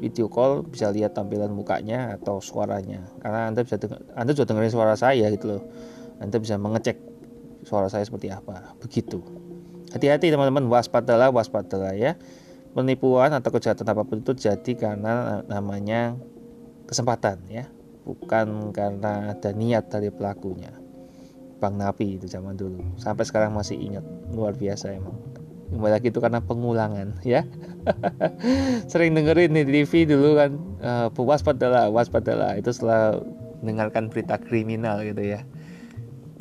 Video 0.00 0.26
call 0.32 0.64
bisa 0.64 0.88
lihat 0.88 1.12
tampilan 1.12 1.52
mukanya 1.52 2.16
atau 2.16 2.40
suaranya. 2.40 3.04
Karena 3.20 3.52
Anda 3.52 3.60
bisa 3.62 3.76
denger, 3.76 4.00
Anda 4.16 4.32
juga 4.32 4.46
dengerin 4.50 4.72
suara 4.72 4.94
saya 4.96 5.28
gitu 5.28 5.46
loh. 5.52 5.62
Anda 6.18 6.40
bisa 6.40 6.56
mengecek 6.56 6.96
suara 7.68 7.92
saya 7.92 8.02
seperti 8.02 8.32
apa. 8.32 8.74
Begitu. 8.80 9.20
Hati-hati 9.92 10.32
teman-teman. 10.32 10.66
Waspadalah 10.72 11.28
waspadalah 11.30 11.92
ya. 11.92 12.16
Penipuan 12.72 13.36
atau 13.36 13.52
kejahatan 13.52 13.84
apa 13.84 14.02
pun 14.08 14.24
itu 14.24 14.32
jadi 14.32 14.72
karena 14.74 15.44
namanya 15.44 16.16
kesempatan 16.88 17.44
ya. 17.52 17.68
Bukan 18.02 18.74
karena 18.74 19.36
ada 19.36 19.54
niat 19.54 19.86
dari 19.92 20.10
pelakunya 20.10 20.81
Bang 21.62 21.78
Napi 21.78 22.18
itu 22.18 22.26
zaman 22.26 22.58
dulu. 22.58 22.82
Sampai 22.98 23.22
sekarang 23.22 23.54
masih 23.54 23.78
ingat. 23.78 24.02
Luar 24.34 24.58
biasa 24.58 24.90
emang. 24.90 25.14
Kembali 25.70 25.94
lagi 25.94 26.10
itu 26.10 26.18
karena 26.18 26.42
pengulangan 26.42 27.14
ya. 27.22 27.46
Sering 28.90 29.14
dengerin 29.14 29.54
di 29.54 29.62
TV 29.62 30.10
dulu 30.10 30.34
kan 30.34 30.50
uh, 30.82 31.08
waspadalah 31.14 31.86
waspadalah 31.94 32.58
itu 32.58 32.74
setelah 32.74 33.22
mendengarkan 33.62 34.10
berita 34.10 34.42
kriminal 34.42 35.06
gitu 35.06 35.22
ya. 35.22 35.46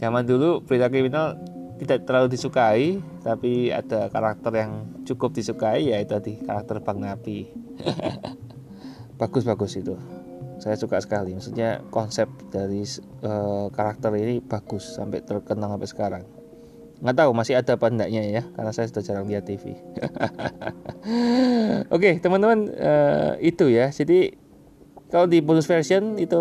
Zaman 0.02 0.26
dulu 0.26 0.66
berita 0.66 0.90
kriminal 0.90 1.38
tidak 1.78 2.10
terlalu 2.10 2.34
disukai 2.34 2.98
tapi 3.22 3.70
ada 3.70 4.10
karakter 4.10 4.54
yang 4.58 4.90
cukup 5.06 5.38
disukai 5.38 5.94
yaitu 5.94 6.18
tadi 6.18 6.34
karakter 6.42 6.82
Bang 6.82 6.98
Napi. 6.98 7.46
Bagus 9.22 9.46
bagus 9.46 9.78
itu 9.78 9.94
saya 10.62 10.78
suka 10.78 11.02
sekali. 11.02 11.34
Maksudnya 11.34 11.82
konsep 11.90 12.30
dari 12.54 12.86
uh, 13.26 13.68
karakter 13.74 14.14
ini 14.14 14.46
bagus 14.46 14.94
sampai 14.94 15.26
terkenal 15.26 15.74
sampai 15.74 15.90
sekarang. 15.90 16.24
Nggak 17.02 17.18
tahu 17.18 17.32
masih 17.34 17.58
ada 17.58 17.74
apa 17.82 17.90
enggaknya 17.90 18.22
ya 18.30 18.44
karena 18.54 18.70
saya 18.70 18.86
sudah 18.94 19.02
jarang 19.02 19.26
lihat 19.26 19.50
TV 19.50 19.74
oke 21.90 21.98
okay, 21.98 22.22
teman-teman 22.22 22.70
uh, 22.78 23.34
itu 23.42 23.74
ya. 23.74 23.90
Jadi 23.90 24.38
kalau 25.10 25.26
di 25.26 25.42
bonus 25.42 25.66
version 25.66 26.22
itu 26.22 26.38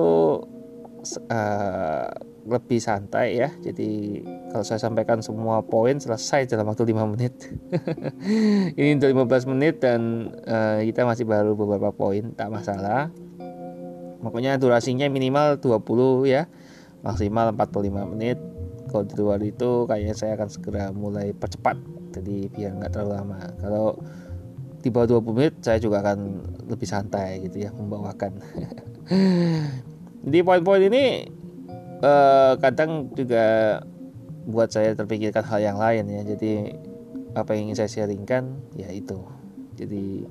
uh, 1.33 2.07
lebih 2.45 2.77
santai 2.77 3.41
ya. 3.41 3.49
Jadi 3.57 4.21
kalau 4.53 4.65
saya 4.65 4.81
sampaikan 4.81 5.25
semua 5.25 5.65
poin 5.65 5.97
selesai 5.97 6.45
dalam 6.45 6.69
waktu 6.69 6.93
5 6.93 7.13
menit. 7.17 7.35
Ini 8.79 9.01
udah 9.01 9.11
15 9.17 9.53
menit 9.57 9.81
dan 9.81 10.33
uh, 10.45 10.81
kita 10.85 11.09
masih 11.09 11.25
baru 11.25 11.57
beberapa 11.57 11.89
poin 11.93 12.33
tak 12.37 12.53
masalah 12.53 13.09
Pokoknya 14.21 14.61
durasinya 14.61 15.09
minimal 15.09 15.59
20 15.59 16.29
ya, 16.29 16.47
maksimal 17.01 17.53
45 17.57 18.13
menit. 18.17 18.39
Kalau 18.91 19.05
di 19.07 19.15
luar 19.17 19.41
itu 19.41 19.87
kayaknya 19.87 20.15
saya 20.19 20.33
akan 20.35 20.49
segera 20.51 20.85
mulai 20.91 21.31
percepat, 21.31 21.79
jadi 22.11 22.51
biar 22.51 22.71
nggak 22.77 22.91
terlalu 22.93 23.13
lama. 23.17 23.41
Kalau 23.63 23.97
di 24.81 24.89
bawah 24.89 25.21
20 25.21 25.37
menit 25.37 25.55
saya 25.61 25.79
juga 25.79 26.01
akan 26.01 26.19
lebih 26.67 26.89
santai 26.89 27.45
gitu 27.45 27.69
ya 27.69 27.71
membawakan. 27.71 28.41
Di 30.33 30.45
poin-poin 30.45 30.85
ini 30.85 31.29
eh, 32.01 32.53
kadang 32.61 33.13
juga 33.13 33.79
buat 34.49 34.73
saya 34.73 34.97
terpikirkan 34.97 35.45
hal 35.45 35.61
yang 35.61 35.79
lain 35.81 36.09
ya. 36.09 36.23
Jadi 36.25 36.53
apa 37.37 37.55
yang 37.55 37.71
ingin 37.71 37.85
saya 37.85 37.91
sharingkan 37.93 38.57
ya 38.77 38.89
itu. 38.91 39.21
Jadi 39.77 40.25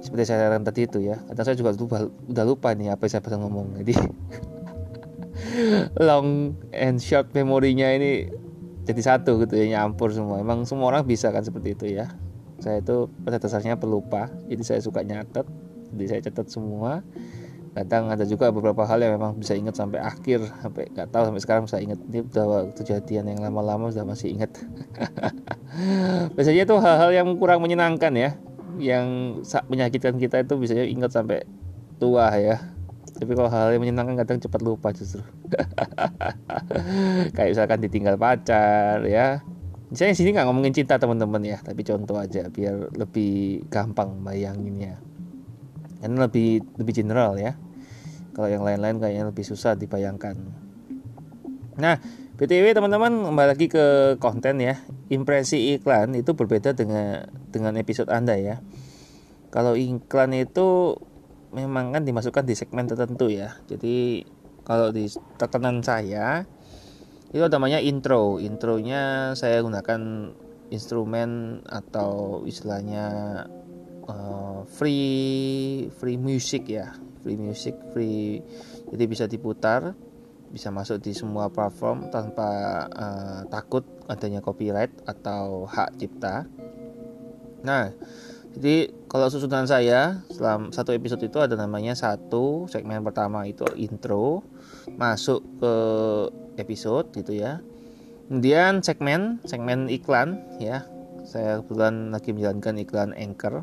seperti 0.00 0.32
saya 0.32 0.48
katakan 0.48 0.64
tadi 0.64 0.80
itu 0.88 0.98
ya 1.04 1.20
kadang 1.28 1.44
saya 1.44 1.56
juga 1.60 1.70
lupa, 1.76 2.08
udah 2.08 2.44
lupa 2.48 2.68
nih 2.72 2.88
apa 2.88 3.04
yang 3.04 3.12
saya 3.12 3.22
pernah 3.22 3.40
ngomong. 3.44 3.66
Jadi 3.84 3.94
long 6.08 6.56
and 6.72 6.96
short 7.04 7.28
memorinya 7.36 7.88
ini 7.92 8.32
jadi 8.88 9.00
satu 9.04 9.44
gitu 9.44 9.60
ya 9.60 9.76
nyampur 9.76 10.08
semua. 10.08 10.40
Emang 10.40 10.64
semua 10.64 10.96
orang 10.96 11.04
bisa 11.04 11.28
kan 11.28 11.44
seperti 11.44 11.76
itu 11.76 11.86
ya. 12.00 12.08
Saya 12.60 12.80
itu 12.80 13.12
pada 13.24 13.36
dasarnya 13.40 13.76
pelupa 13.76 14.28
jadi 14.48 14.60
saya 14.64 14.80
suka 14.80 15.04
nyatet 15.04 15.44
jadi 15.92 16.04
saya 16.16 16.20
catat 16.32 16.48
semua. 16.48 17.04
Kadang 17.70 18.10
ada 18.10 18.26
juga 18.26 18.50
beberapa 18.50 18.82
hal 18.82 18.98
yang 18.98 19.14
memang 19.14 19.38
bisa 19.38 19.54
ingat 19.54 19.78
sampai 19.78 20.02
akhir 20.02 20.42
sampai 20.58 20.90
nggak 20.90 21.06
tahu 21.12 21.22
sampai 21.28 21.42
sekarang 21.44 21.62
bisa 21.68 21.76
ingat. 21.76 22.00
Ini 22.08 22.24
udah 22.24 22.72
kejadian 22.72 23.36
yang 23.36 23.40
lama-lama 23.44 23.92
sudah 23.92 24.08
masih 24.08 24.32
ingat. 24.32 24.50
Biasanya 26.34 26.64
itu 26.64 26.76
hal-hal 26.80 27.10
yang 27.12 27.28
kurang 27.36 27.60
menyenangkan 27.60 28.16
ya 28.16 28.32
yang 28.78 29.40
menyakitkan 29.66 30.20
kita 30.20 30.44
itu 30.44 30.54
bisa 30.60 30.76
ingat 30.76 31.10
sampai 31.10 31.42
tua 31.98 32.30
ya. 32.36 32.56
Tapi 33.10 33.32
kalau 33.36 33.50
hal 33.52 33.74
yang 33.74 33.82
menyenangkan 33.82 34.22
kadang 34.24 34.38
cepat 34.40 34.60
lupa 34.62 34.94
justru. 34.94 35.20
Kayak 37.36 37.50
misalkan 37.52 37.78
ditinggal 37.82 38.16
pacar 38.16 39.02
ya. 39.04 39.42
Misalnya 39.90 40.14
sini 40.14 40.30
nggak 40.30 40.46
ngomongin 40.46 40.72
cinta 40.72 40.96
teman-teman 40.96 41.42
ya. 41.42 41.58
Tapi 41.60 41.82
contoh 41.82 42.16
aja 42.16 42.46
biar 42.48 42.94
lebih 42.94 43.66
gampang 43.68 44.22
bayanginnya. 44.22 44.96
Karena 46.00 46.30
lebih 46.30 46.64
lebih 46.78 46.94
general 46.94 47.36
ya. 47.36 47.58
Kalau 48.32 48.48
yang 48.48 48.62
lain-lain 48.62 49.02
kayaknya 49.02 49.28
lebih 49.28 49.44
susah 49.44 49.74
dibayangkan. 49.74 50.38
Nah 51.76 51.98
btw 52.40 52.72
teman-teman 52.72 53.28
kembali 53.28 53.48
lagi 53.52 53.68
ke 53.68 54.16
konten 54.16 54.64
ya 54.64 54.80
impresi 55.12 55.76
iklan 55.76 56.16
itu 56.16 56.32
berbeda 56.32 56.72
dengan 56.72 57.28
dengan 57.52 57.76
episode 57.76 58.08
Anda 58.08 58.40
ya. 58.40 58.64
Kalau 59.52 59.76
iklan 59.76 60.32
itu 60.32 60.96
memang 61.52 61.92
kan 61.92 62.08
dimasukkan 62.08 62.48
di 62.48 62.56
segmen 62.56 62.88
tertentu 62.88 63.28
ya. 63.28 63.60
Jadi 63.68 64.24
kalau 64.64 64.88
di 64.88 65.04
tekanan 65.36 65.84
saya 65.84 66.48
itu 67.28 67.44
namanya 67.44 67.76
intro. 67.76 68.40
Intronya 68.40 69.36
saya 69.36 69.60
gunakan 69.60 70.32
instrumen 70.72 71.60
atau 71.68 72.40
istilahnya 72.48 73.04
uh, 74.08 74.64
free 74.64 75.92
free 75.92 76.16
music 76.16 76.72
ya. 76.72 76.96
Free 77.20 77.36
music, 77.36 77.76
free 77.92 78.40
jadi 78.88 79.04
bisa 79.04 79.28
diputar 79.28 79.92
bisa 80.50 80.74
masuk 80.74 80.98
di 80.98 81.14
semua 81.14 81.48
platform 81.48 82.10
tanpa 82.10 82.50
uh, 82.90 83.40
takut 83.48 83.86
adanya 84.10 84.42
copyright 84.42 84.90
atau 85.06 85.64
hak 85.70 85.94
cipta. 85.96 86.50
Nah, 87.62 87.94
jadi 88.50 88.90
kalau 89.06 89.30
susunan 89.30 89.64
saya 89.70 90.26
selama 90.26 90.74
satu 90.74 90.90
episode 90.90 91.22
itu 91.22 91.38
ada 91.38 91.54
namanya 91.54 91.94
satu 91.94 92.66
segmen 92.66 93.06
pertama 93.06 93.46
itu 93.46 93.62
intro 93.78 94.42
masuk 94.98 95.42
ke 95.62 95.74
episode 96.58 97.14
gitu 97.14 97.38
ya. 97.38 97.62
Kemudian 98.26 98.82
segmen 98.82 99.38
segmen 99.46 99.86
iklan 99.86 100.42
ya. 100.58 100.86
Saya 101.22 101.62
kebetulan 101.62 102.10
lagi 102.10 102.34
menjalankan 102.34 102.74
iklan 102.82 103.10
Anchor 103.14 103.62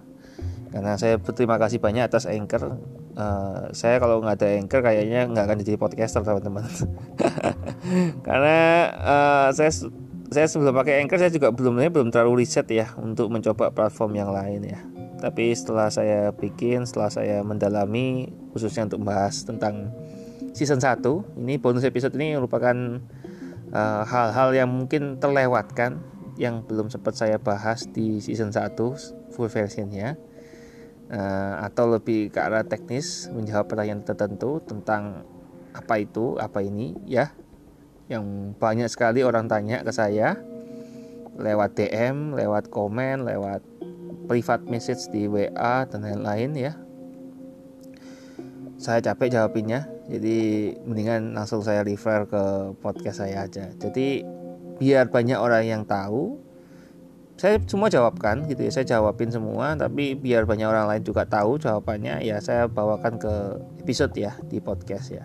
karena 0.71 0.93
saya 0.95 1.19
berterima 1.19 1.57
kasih 1.59 1.83
banyak 1.83 2.07
atas 2.07 2.29
Anchor 2.29 2.79
Uh, 3.17 3.73
saya 3.73 3.97
kalau 3.97 4.21
nggak 4.21 4.37
ada 4.37 4.61
anchor 4.61 4.85
kayaknya 4.85 5.25
nggak 5.25 5.45
akan 5.49 5.57
jadi 5.65 5.77
podcaster 5.81 6.21
teman-teman. 6.21 6.69
Karena 8.27 8.59
uh, 8.93 9.49
saya 9.57 9.73
saya 10.29 10.45
sebelum 10.45 10.75
pakai 10.77 11.01
anchor 11.01 11.17
saya 11.17 11.33
juga 11.33 11.49
belum 11.49 11.81
belum 11.89 12.13
terlalu 12.13 12.45
riset 12.45 12.69
ya 12.69 12.93
untuk 13.01 13.33
mencoba 13.33 13.73
platform 13.73 14.21
yang 14.21 14.29
lain 14.29 14.69
ya. 14.69 14.79
Tapi 15.17 15.49
setelah 15.57 15.89
saya 15.89 16.29
bikin 16.29 16.85
setelah 16.85 17.09
saya 17.09 17.41
mendalami 17.41 18.29
khususnya 18.53 18.85
untuk 18.85 19.01
membahas 19.01 19.41
tentang 19.49 19.89
season 20.53 20.81
1 20.81 21.01
ini 21.41 21.57
bonus 21.61 21.85
episode 21.85 22.13
ini 22.17 22.37
merupakan 22.37 22.73
eh, 23.73 24.03
hal-hal 24.05 24.49
uh, 24.53 24.57
yang 24.57 24.69
mungkin 24.69 25.21
terlewatkan 25.21 26.01
yang 26.37 26.65
belum 26.65 26.93
sempat 26.93 27.17
saya 27.17 27.41
bahas 27.41 27.89
di 27.89 28.21
season 28.21 28.53
1 28.53 28.77
full 29.33 29.49
versionnya 29.49 30.17
atau 31.63 31.85
lebih 31.95 32.31
ke 32.31 32.39
arah 32.39 32.67
teknis 32.67 33.31
menjawab 33.31 33.71
pertanyaan 33.71 34.03
tertentu 34.03 34.59
tentang 34.63 35.23
apa 35.71 36.03
itu, 36.03 36.35
apa 36.39 36.59
ini 36.63 36.95
ya. 37.07 37.31
Yang 38.07 38.55
banyak 38.55 38.87
sekali 38.87 39.19
orang 39.23 39.51
tanya 39.51 39.83
ke 39.83 39.91
saya 39.91 40.39
lewat 41.37 41.77
DM, 41.77 42.33
lewat 42.33 42.71
komen, 42.73 43.27
lewat 43.27 43.61
private 44.27 44.65
message 44.67 45.07
di 45.13 45.29
WA 45.29 45.85
dan 45.87 46.03
lain-lain 46.03 46.51
ya. 46.57 46.73
Saya 48.77 49.01
capek 49.01 49.33
jawabinnya, 49.33 49.89
jadi 50.05 50.37
mendingan 50.85 51.33
langsung 51.33 51.65
saya 51.65 51.81
refer 51.81 52.29
ke 52.29 52.43
podcast 52.77 53.25
saya 53.25 53.49
aja. 53.49 53.73
Jadi 53.73 54.21
biar 54.77 55.09
banyak 55.09 55.39
orang 55.39 55.65
yang 55.65 55.83
tahu, 55.83 56.37
saya 57.37 57.61
semua 57.69 57.85
jawabkan 57.85 58.49
gitu 58.49 58.65
ya 58.65 58.71
saya 58.73 58.97
jawabin 58.97 59.29
semua 59.29 59.77
tapi 59.77 60.17
biar 60.17 60.49
banyak 60.49 60.65
orang 60.65 60.89
lain 60.89 61.03
juga 61.05 61.21
tahu 61.29 61.61
jawabannya 61.61 62.25
ya 62.25 62.41
saya 62.41 62.65
bawakan 62.65 63.21
ke 63.21 63.33
episode 63.85 64.17
ya 64.17 64.33
di 64.49 64.57
podcast 64.57 65.13
ya. 65.13 65.23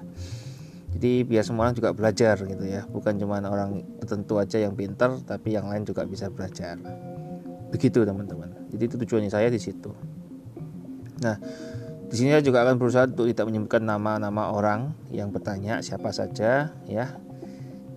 Jadi 0.93 1.25
biar 1.25 1.41
semua 1.41 1.67
orang 1.67 1.77
juga 1.81 1.97
belajar 1.97 2.37
gitu 2.45 2.69
ya 2.69 2.85
bukan 2.85 3.17
cuma 3.17 3.41
orang 3.41 3.81
tertentu 3.97 4.37
aja 4.37 4.61
yang 4.61 4.77
pinter 4.77 5.25
tapi 5.25 5.57
yang 5.57 5.73
lain 5.73 5.89
juga 5.89 6.05
bisa 6.05 6.29
belajar. 6.29 6.77
Begitu 7.73 8.05
teman-teman. 8.05 8.69
Jadi 8.69 8.83
itu 8.93 8.97
tujuannya 9.01 9.33
saya 9.33 9.49
di 9.49 9.57
situ. 9.57 9.89
Nah 11.25 11.41
di 12.13 12.15
sini 12.21 12.37
saya 12.37 12.45
juga 12.45 12.61
akan 12.61 12.77
berusaha 12.77 13.09
untuk 13.09 13.25
tidak 13.25 13.49
menyebutkan 13.49 13.89
nama-nama 13.89 14.53
orang 14.53 14.93
yang 15.09 15.33
bertanya 15.33 15.81
siapa 15.81 16.13
saja 16.13 16.77
ya. 16.85 17.07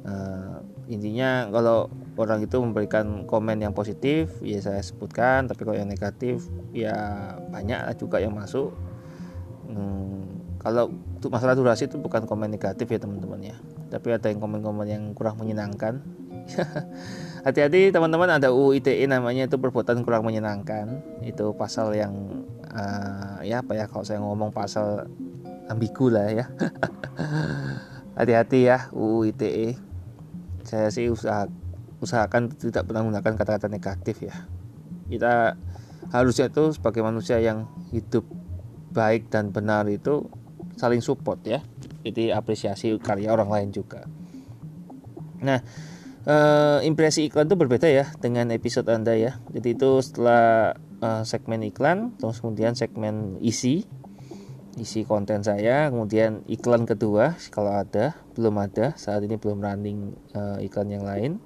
Uh, 0.08 0.64
intinya 0.88 1.52
kalau 1.52 1.92
orang 2.16 2.44
itu 2.44 2.58
memberikan 2.60 3.28
komen 3.28 3.60
yang 3.60 3.76
positif 3.76 4.32
ya 4.40 4.60
saya 4.64 4.80
sebutkan 4.80 5.52
tapi 5.52 5.68
kalau 5.68 5.76
yang 5.76 5.92
negatif 5.92 6.48
ya 6.72 6.96
banyak 7.52 7.96
juga 8.00 8.24
yang 8.24 8.36
masuk. 8.36 8.72
Hmm, 9.66 10.40
kalau 10.62 10.90
untuk 10.90 11.30
masalah 11.30 11.54
durasi 11.54 11.86
itu 11.86 12.00
bukan 12.00 12.24
komen 12.26 12.50
negatif 12.50 12.88
ya 12.88 13.00
teman-teman 13.02 13.54
ya. 13.54 13.56
Tapi 13.92 14.16
ada 14.16 14.28
yang 14.32 14.40
komen-komen 14.42 14.88
yang 14.88 15.04
kurang 15.14 15.38
menyenangkan. 15.38 16.02
Hati-hati 17.46 17.94
teman-teman 17.94 18.42
ada 18.42 18.54
UU 18.54 18.82
ITE 18.82 19.06
namanya 19.06 19.46
itu 19.46 19.58
perbuatan 19.58 20.02
kurang 20.02 20.26
menyenangkan. 20.26 21.02
Itu 21.22 21.54
pasal 21.54 21.94
yang 21.94 22.46
uh, 22.74 23.42
ya 23.46 23.62
apa 23.62 23.78
ya 23.78 23.86
kalau 23.86 24.06
saya 24.06 24.22
ngomong 24.22 24.54
pasal 24.54 25.06
ambigu 25.70 26.10
lah 26.10 26.30
ya. 26.34 26.46
Hati-hati 28.18 28.70
ya 28.70 28.90
UU 28.94 29.34
ITE 29.34 29.78
saya 30.66 30.90
sih 30.90 31.14
usaha 31.14 31.46
usahakan 32.06 32.54
tidak 32.54 32.86
pernah 32.86 33.02
menggunakan 33.04 33.34
kata-kata 33.36 33.68
negatif 33.68 34.22
ya. 34.22 34.46
Kita 35.10 35.58
harusnya 36.14 36.54
itu 36.54 36.72
sebagai 36.78 37.02
manusia 37.02 37.42
yang 37.42 37.66
hidup 37.90 38.24
baik 38.94 39.28
dan 39.34 39.50
benar 39.50 39.90
itu 39.90 40.30
saling 40.78 41.02
support 41.02 41.42
ya. 41.44 41.66
Jadi 42.06 42.30
apresiasi 42.30 42.96
karya 43.02 43.34
orang 43.34 43.50
lain 43.50 43.70
juga. 43.74 44.06
Nah 45.42 45.60
uh, 46.30 46.80
impresi 46.86 47.28
iklan 47.28 47.50
itu 47.50 47.58
berbeda 47.58 47.90
ya 47.90 48.14
dengan 48.22 48.54
episode 48.54 48.88
anda 48.94 49.18
ya. 49.18 49.42
Jadi 49.50 49.74
itu 49.74 50.00
setelah 50.06 50.78
uh, 51.02 51.24
segmen 51.26 51.66
iklan 51.66 52.14
terus 52.22 52.40
kemudian 52.40 52.78
segmen 52.78 53.42
isi 53.42 53.86
isi 54.76 55.08
konten 55.08 55.40
saya 55.40 55.88
kemudian 55.88 56.44
iklan 56.52 56.84
kedua 56.84 57.40
kalau 57.48 57.72
ada 57.72 58.12
belum 58.36 58.60
ada 58.60 58.92
saat 59.00 59.24
ini 59.24 59.40
belum 59.40 59.64
running 59.64 60.12
uh, 60.36 60.60
iklan 60.60 60.92
yang 60.92 61.08
lain 61.08 61.40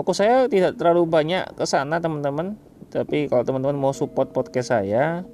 fokus 0.00 0.24
saya 0.24 0.48
tidak 0.48 0.80
terlalu 0.80 1.04
banyak 1.04 1.44
ke 1.52 1.68
sana 1.68 2.00
teman-teman. 2.00 2.56
Tapi 2.88 3.28
kalau 3.28 3.44
teman-teman 3.44 3.76
mau 3.76 3.92
support 3.92 4.32
podcast 4.32 4.72
saya 4.72 5.28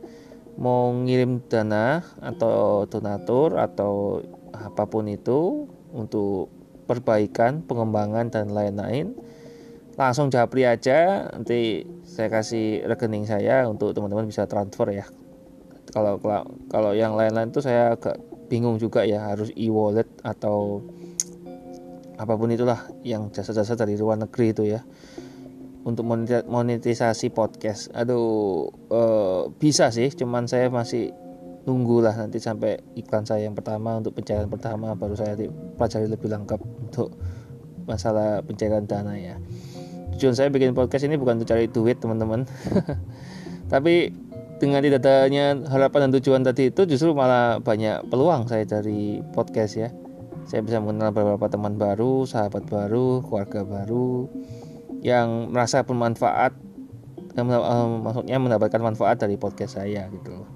mau 0.59 0.91
ngirim 0.91 1.39
dana 1.47 2.03
atau 2.19 2.83
donatur 2.91 3.63
atau 3.63 4.27
apa 4.51 4.91
pun 4.91 5.07
itu 5.07 5.71
untuk 5.95 6.51
perbaikan 6.91 7.63
pengembangan 7.63 8.27
dan 8.27 8.51
lain-lain 8.51 9.15
langsung 9.95 10.35
japri 10.35 10.67
aja. 10.67 11.31
Nanti 11.31 11.87
saya 12.03 12.27
kasih 12.27 12.83
rekening 12.91 13.31
saya 13.31 13.71
untuk 13.71 13.95
teman-teman 13.95 14.27
bisa 14.27 14.51
transfer 14.51 14.91
ya. 14.91 15.07
Kalau 15.95 16.19
kalau 16.67 16.91
yang 16.91 17.15
lain-lain 17.15 17.55
tuh 17.55 17.63
saya 17.63 17.95
agak 17.95 18.19
bingung 18.51 18.83
juga 18.83 19.07
ya 19.07 19.31
harus 19.31 19.55
e-wallet 19.55 20.11
atau 20.27 20.83
apa 22.17 22.33
pun 22.35 22.49
itulah 22.49 22.89
yang 23.05 23.29
jasa-jasa 23.29 23.77
dari 23.77 23.97
luar 24.01 24.17
negeri 24.17 24.47
itu 24.53 24.65
ya. 24.65 24.81
Untuk 25.87 26.03
monetisasi 26.51 27.31
podcast. 27.31 27.95
Aduh 27.95 28.67
uh, 28.91 29.53
bisa 29.55 29.95
sih 29.95 30.11
cuman 30.11 30.51
saya 30.51 30.67
masih 30.67 31.15
tunggulah 31.63 32.15
nanti 32.15 32.43
sampai 32.43 32.79
iklan 32.99 33.23
saya 33.23 33.47
yang 33.47 33.55
pertama 33.55 33.99
untuk 33.99 34.19
pencairan 34.19 34.51
pertama 34.51 34.95
baru 34.95 35.19
saya 35.19 35.35
pelajari 35.79 36.07
lebih 36.07 36.31
lengkap 36.31 36.61
untuk 36.63 37.15
masalah 37.87 38.43
pencairan 38.43 38.83
dana 38.89 39.15
ya. 39.15 39.39
Tujuan 40.17 40.35
saya 40.35 40.49
bikin 40.51 40.75
podcast 40.75 41.07
ini 41.07 41.15
bukan 41.15 41.39
untuk 41.39 41.55
cari 41.55 41.71
duit 41.71 42.03
teman-teman. 42.03 42.49
Tapi 43.73 44.11
dengan 44.57 44.81
tidak 44.81 45.05
harapan 45.69 46.09
dan 46.09 46.11
tujuan 46.19 46.41
tadi 46.43 46.73
itu 46.73 46.83
justru 46.89 47.13
malah 47.13 47.61
banyak 47.61 48.09
peluang 48.09 48.49
saya 48.49 48.65
dari 48.65 49.21
podcast 49.37 49.75
ya 49.77 49.93
saya 50.47 50.63
bisa 50.63 50.79
mengenal 50.79 51.11
beberapa 51.11 51.47
teman 51.51 51.75
baru 51.77 52.23
sahabat 52.25 52.71
baru 52.71 53.23
keluarga 53.27 53.67
baru 53.67 54.31
yang 55.03 55.51
merasa 55.51 55.83
bermanfaat 55.83 56.55
eh, 57.35 57.45
maksudnya 58.01 58.39
mendapatkan 58.39 58.81
manfaat 58.81 59.21
dari 59.21 59.37
podcast 59.37 59.79
saya 59.83 60.07
gitu 60.09 60.47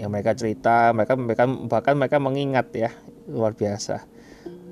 ya 0.00 0.08
mereka 0.08 0.32
cerita 0.32 0.96
mereka 0.96 1.12
mereka 1.18 1.44
bahkan 1.68 1.94
mereka 1.98 2.16
mengingat 2.16 2.72
ya 2.72 2.90
luar 3.28 3.52
biasa. 3.52 4.08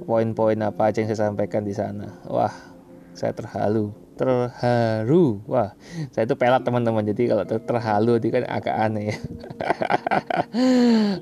Poin-poin 0.09 0.57
apa 0.65 0.89
aja 0.89 1.05
yang 1.05 1.11
saya 1.13 1.29
sampaikan 1.29 1.69
di 1.69 1.75
sana. 1.77 2.17
Wah 2.27 2.55
saya 3.13 3.37
terhalu 3.37 3.93
terharu. 4.19 5.45
Wah 5.47 5.77
saya 6.11 6.27
itu 6.27 6.35
pelat 6.35 6.65
teman-teman. 6.65 7.05
Jadi 7.07 7.31
kalau 7.31 7.45
ter 7.45 7.61
terhalu 7.63 8.19
itu 8.19 8.33
kan 8.35 8.45
agak 8.49 8.75
aneh 8.75 9.15
ya. 9.15 9.17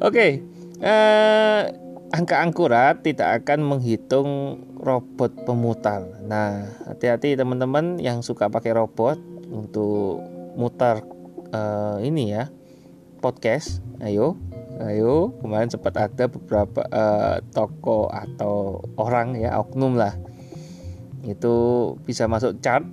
Oke 0.07 0.13
okay. 0.13 0.31
uh, 0.81 0.87
eh, 0.87 1.61
angka 2.15 2.39
angkurat 2.43 3.03
tidak 3.03 3.43
akan 3.43 3.67
menghitung 3.67 4.63
robot 4.79 5.33
pemutar. 5.43 6.07
Nah 6.23 6.71
hati-hati 6.87 7.35
teman-teman 7.35 7.99
yang 7.99 8.23
suka 8.23 8.47
pakai 8.47 8.77
robot 8.77 9.19
untuk 9.51 10.23
mutar 10.55 11.03
uh, 11.51 11.99
ini 12.03 12.35
ya 12.35 12.51
podcast. 13.19 13.83
Ayo 13.99 14.39
ayo. 14.79 15.35
Kemarin 15.43 15.73
sempat 15.73 15.97
ada 15.99 16.31
beberapa 16.31 16.85
uh, 16.93 17.43
toko 17.51 18.13
atau 18.13 18.85
orang 19.01 19.41
ya 19.41 19.59
oknum 19.59 19.99
lah. 19.99 20.15
Itu 21.27 21.97
bisa 22.07 22.31
masuk 22.31 22.63
chart 22.63 22.87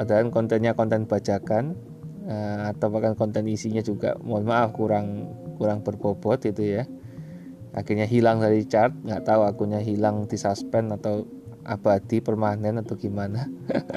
padahal 0.00 0.32
kontennya 0.32 0.72
konten 0.72 1.04
bajakan 1.04 1.76
uh, 2.24 2.72
atau 2.72 2.88
bahkan 2.88 3.12
konten 3.12 3.44
isinya 3.44 3.84
juga 3.84 4.16
mohon 4.24 4.48
maaf 4.48 4.72
kurang 4.72 5.28
kurang 5.60 5.84
berbobot 5.84 6.40
itu 6.48 6.80
ya 6.80 6.88
akhirnya 7.76 8.06
hilang 8.06 8.42
dari 8.42 8.66
chart. 8.66 8.94
Nggak 9.04 9.26
tahu 9.26 9.42
akunnya 9.46 9.80
hilang 9.82 10.26
di 10.26 10.36
suspend 10.38 10.94
atau 10.94 11.26
abadi 11.64 12.24
permanen 12.24 12.80
atau 12.80 12.96
gimana. 12.96 13.46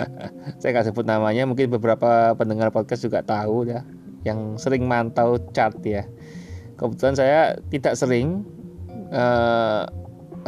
Saya 0.60 0.70
nggak 0.76 0.94
sebut 0.94 1.06
namanya. 1.08 1.48
Mungkin 1.48 1.72
beberapa 1.72 2.36
pendengar 2.36 2.70
podcast 2.70 3.04
juga 3.04 3.24
tahu 3.24 3.70
ya. 3.70 3.86
Yang 4.24 4.64
sering 4.64 4.88
mantau 4.88 5.40
chart 5.52 5.80
ya. 5.84 6.08
Kebetulan 6.74 7.16
saya 7.16 7.40
tidak 7.70 7.94
sering 7.96 8.44
uh, 9.14 9.86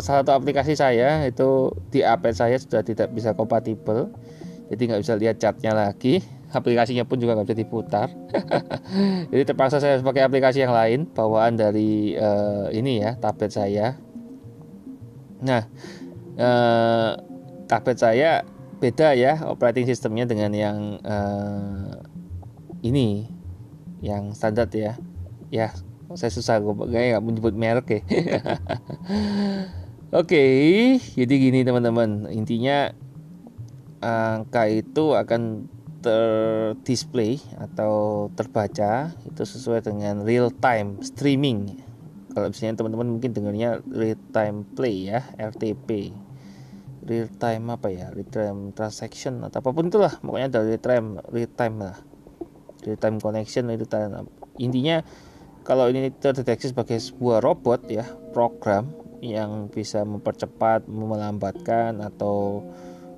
salah 0.01 0.23
satu 0.25 0.31
aplikasi 0.33 0.73
saya 0.73 1.21
itu 1.27 1.69
di 1.93 2.01
iPad 2.01 2.33
saya 2.33 2.55
sudah 2.57 2.81
tidak 2.81 3.11
bisa 3.13 3.35
kompatibel. 3.37 4.09
Jadi 4.71 4.81
nggak 4.89 5.01
bisa 5.05 5.13
lihat 5.19 5.37
chartnya 5.37 5.75
lagi 5.77 6.23
aplikasinya 6.51 7.07
pun 7.07 7.17
juga 7.17 7.37
nggak 7.37 7.47
bisa 7.49 7.61
diputar. 7.61 8.07
Jadi 9.31 9.43
terpaksa 9.45 9.81
saya 9.81 10.01
pakai 10.01 10.25
aplikasi 10.25 10.61
yang 10.61 10.73
lain 10.73 11.09
bawaan 11.09 11.57
dari 11.57 12.13
uh, 12.17 12.69
ini 12.69 13.01
ya 13.01 13.17
tablet 13.17 13.51
saya. 13.53 13.97
Nah 15.41 15.63
uh, 16.37 17.11
tablet 17.65 17.97
saya 17.97 18.45
beda 18.77 19.15
ya 19.15 19.41
operating 19.47 19.87
sistemnya 19.87 20.27
dengan 20.27 20.51
yang 20.51 20.77
uh, 21.01 22.03
ini 22.85 23.29
yang 24.03 24.35
standar 24.35 24.69
ya. 24.69 24.99
Ya 25.49 25.71
saya 26.13 26.31
susah 26.31 26.61
gue 26.61 26.73
nggak 26.73 27.23
menyebut 27.23 27.53
merek 27.57 27.87
ya. 27.89 28.01
Oke, 30.15 30.37
okay, 30.37 30.55
jadi 31.17 31.33
gini 31.35 31.59
teman-teman, 31.67 32.31
intinya 32.31 32.93
angka 33.99 34.69
itu 34.71 35.11
akan 35.11 35.67
terdisplay 36.05 37.41
atau 37.57 38.29
terbaca 38.37 39.09
itu 39.25 39.41
sesuai 39.41 39.89
dengan 39.89 40.21
real 40.21 40.53
time 40.53 41.01
streaming. 41.01 41.81
Kalau 42.29 42.53
misalnya 42.53 42.77
teman-teman 42.77 43.17
mungkin 43.17 43.33
dengarnya 43.33 43.81
real 43.89 44.19
time 44.29 44.69
play 44.77 45.09
ya, 45.09 45.25
RTP. 45.33 46.13
Real 47.05 47.29
time 47.41 47.73
apa 47.73 47.89
ya? 47.89 48.13
Real 48.13 48.29
time 48.29 48.69
transaction 48.77 49.41
atau 49.41 49.65
apa 49.65 49.69
pun 49.73 49.89
itulah, 49.89 50.13
pokoknya 50.21 50.49
dari 50.53 50.77
real 50.77 50.83
time, 50.83 51.07
real 51.33 51.51
time 51.57 51.75
lah. 51.81 51.97
Real 52.85 52.99
time 53.01 53.17
connection 53.17 53.65
itu 53.73 53.89
intinya 54.61 55.01
kalau 55.65 55.89
ini 55.89 56.13
terdeteksi 56.13 56.69
sebagai 56.69 57.01
sebuah 57.01 57.41
robot 57.41 57.89
ya, 57.89 58.05
program 58.29 58.93
yang 59.25 59.73
bisa 59.73 60.05
mempercepat, 60.05 60.85
melambatkan 60.85 61.97
atau 61.97 62.61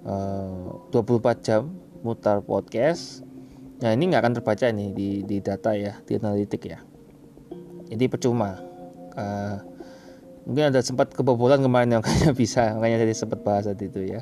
uh, 0.07 0.87
eh, 0.87 0.95
24 0.95 1.43
jam 1.43 1.67
mutar 2.01 2.41
podcast. 2.45 3.23
Nah 3.81 3.93
ini 3.93 4.09
nggak 4.09 4.21
akan 4.25 4.33
terbaca 4.41 4.65
nih 4.69 4.89
di, 4.93 5.09
di 5.23 5.37
data 5.41 5.77
ya, 5.77 5.97
di 6.01 6.17
analitik 6.17 6.65
ya. 6.65 6.81
Jadi 7.87 8.05
percuma. 8.09 8.57
Uh, 9.17 9.57
mungkin 10.47 10.71
ada 10.71 10.79
sempat 10.79 11.11
kebobolan 11.11 11.59
kemarin 11.59 11.99
yang 11.99 12.03
kayaknya 12.05 12.31
bisa, 12.33 12.73
makanya 12.77 13.03
saya 13.03 13.15
sempat 13.15 13.39
bahas 13.43 13.67
tadi 13.67 13.91
itu 13.91 14.01
ya. 14.17 14.21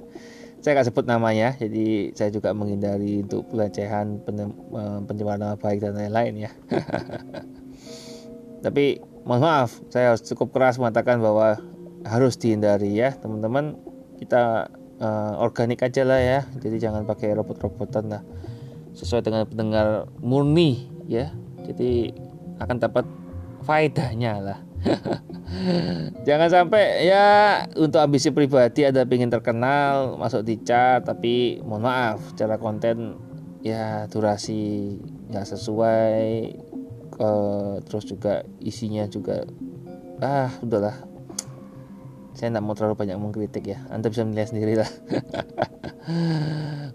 Saya 0.64 0.82
nggak 0.82 0.88
sebut 0.90 1.06
namanya, 1.06 1.54
jadi 1.62 2.10
saya 2.18 2.34
juga 2.34 2.50
menghindari 2.50 3.22
untuk 3.22 3.46
pelecehan, 3.54 4.18
eh, 4.26 5.00
pencemaran 5.06 5.38
nama 5.38 5.56
baik 5.62 5.78
dan 5.78 5.94
lain-lain 5.94 6.50
ya. 6.50 6.52
Tapi 8.66 8.98
mohon 9.30 9.46
maaf, 9.46 9.78
saya 9.94 10.18
cukup 10.18 10.58
keras 10.58 10.82
mengatakan 10.82 11.22
bahwa 11.22 11.62
harus 12.02 12.34
dihindari 12.38 12.98
ya 12.98 13.14
teman-teman 13.14 13.78
kita 14.22 14.74
uh, 15.00 15.34
organik 15.42 15.84
aja 15.84 16.04
lah 16.08 16.20
ya. 16.20 16.40
Jadi 16.60 16.78
jangan 16.80 17.04
pakai 17.04 17.36
robot-robotan 17.36 18.12
lah. 18.12 18.22
Sesuai 18.96 19.26
dengan 19.26 19.44
pendengar 19.48 20.08
murni 20.24 20.88
ya. 21.08 21.32
Jadi 21.66 22.14
akan 22.60 22.78
dapat 22.80 23.06
faedahnya 23.66 24.34
lah. 24.40 24.60
Jangan 26.28 26.50
sampai 26.52 27.10
ya 27.10 27.26
untuk 27.74 27.98
ambisi 27.98 28.30
pribadi 28.30 28.86
ada 28.86 29.02
ingin 29.08 29.34
terkenal 29.34 30.14
masuk 30.20 30.46
di 30.46 30.62
chat 30.62 31.02
tapi 31.02 31.58
mohon 31.66 31.90
maaf 31.90 32.22
cara 32.38 32.62
konten 32.62 33.18
ya 33.66 34.06
durasi 34.12 34.96
nggak 35.34 35.48
sesuai. 35.50 36.26
Uh, 37.16 37.80
terus 37.88 38.04
juga 38.12 38.44
isinya 38.60 39.08
juga 39.08 39.48
ah 40.20 40.52
udahlah 40.60 41.15
saya 42.36 42.52
tidak 42.52 42.64
mau 42.68 42.76
terlalu 42.76 43.00
banyak 43.00 43.18
mengkritik 43.18 43.64
ya. 43.72 43.80
Anda 43.88 44.12
bisa 44.12 44.28
melihat 44.28 44.52
sendiri 44.52 44.76
lah 44.76 44.90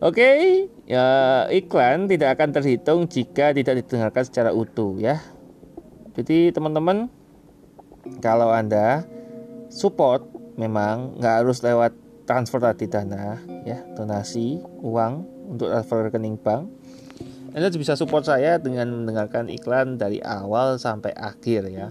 oke 0.05 0.15
okay, 0.15 0.69
ya 0.85 1.05
iklan 1.49 2.07
tidak 2.07 2.37
akan 2.39 2.49
terhitung 2.53 3.09
jika 3.09 3.57
tidak 3.57 3.83
didengarkan 3.83 4.23
secara 4.23 4.51
utuh 4.53 5.01
ya. 5.01 5.19
Jadi 6.15 6.53
teman-teman 6.53 7.09
kalau 8.21 8.53
anda 8.53 9.09
support 9.73 10.29
memang 10.61 11.17
nggak 11.17 11.35
harus 11.43 11.65
lewat 11.65 11.97
transfer 12.29 12.61
tadi 12.61 12.87
dana 12.87 13.41
ya 13.65 13.81
donasi 13.97 14.61
uang 14.85 15.13
untuk 15.57 15.73
transfer 15.73 16.07
rekening 16.07 16.37
bank. 16.39 16.69
Anda 17.51 17.67
bisa 17.75 17.99
support 17.99 18.23
saya 18.23 18.63
dengan 18.63 18.95
mendengarkan 18.95 19.51
iklan 19.51 19.99
dari 19.99 20.23
awal 20.23 20.79
sampai 20.79 21.11
akhir 21.19 21.67
ya. 21.67 21.91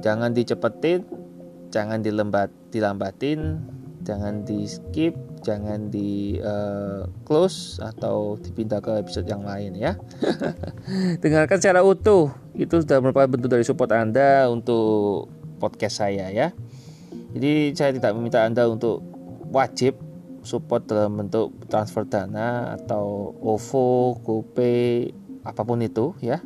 Jangan 0.00 0.32
dicepetin 0.32 1.04
jangan 1.70 2.02
dilembat 2.02 2.48
dilambatin 2.70 3.62
jangan 4.06 4.46
di 4.46 4.70
skip 4.70 5.18
jangan 5.42 5.90
di 5.90 6.38
uh, 6.42 7.06
close 7.22 7.78
atau 7.78 8.34
dipindah 8.38 8.82
ke 8.82 8.98
episode 8.98 9.30
yang 9.30 9.46
lain 9.46 9.78
ya. 9.78 9.94
Dengarkan 11.22 11.62
secara 11.62 11.86
utuh. 11.86 12.34
Itu 12.50 12.82
sudah 12.82 12.98
merupakan 12.98 13.30
bentuk 13.30 13.54
dari 13.54 13.62
support 13.62 13.94
anda 13.94 14.50
untuk 14.50 15.30
podcast 15.62 16.02
saya 16.02 16.34
ya. 16.34 16.50
Jadi 17.30 17.70
saya 17.78 17.94
tidak 17.94 18.18
meminta 18.18 18.42
anda 18.42 18.66
untuk 18.66 19.06
wajib 19.54 19.94
support 20.42 20.86
dalam 20.90 21.14
bentuk 21.14 21.54
transfer 21.70 22.02
dana 22.06 22.74
atau 22.74 23.34
OVO, 23.38 24.18
GoPay, 24.22 25.14
apa 25.46 25.62
pun 25.62 25.78
itu 25.82 26.14
ya 26.18 26.42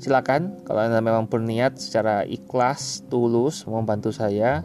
silakan 0.00 0.64
kalau 0.64 0.80
anda 0.80 1.04
memang 1.04 1.28
berniat 1.28 1.76
secara 1.76 2.24
ikhlas 2.24 3.04
tulus 3.12 3.68
membantu 3.68 4.08
saya 4.16 4.64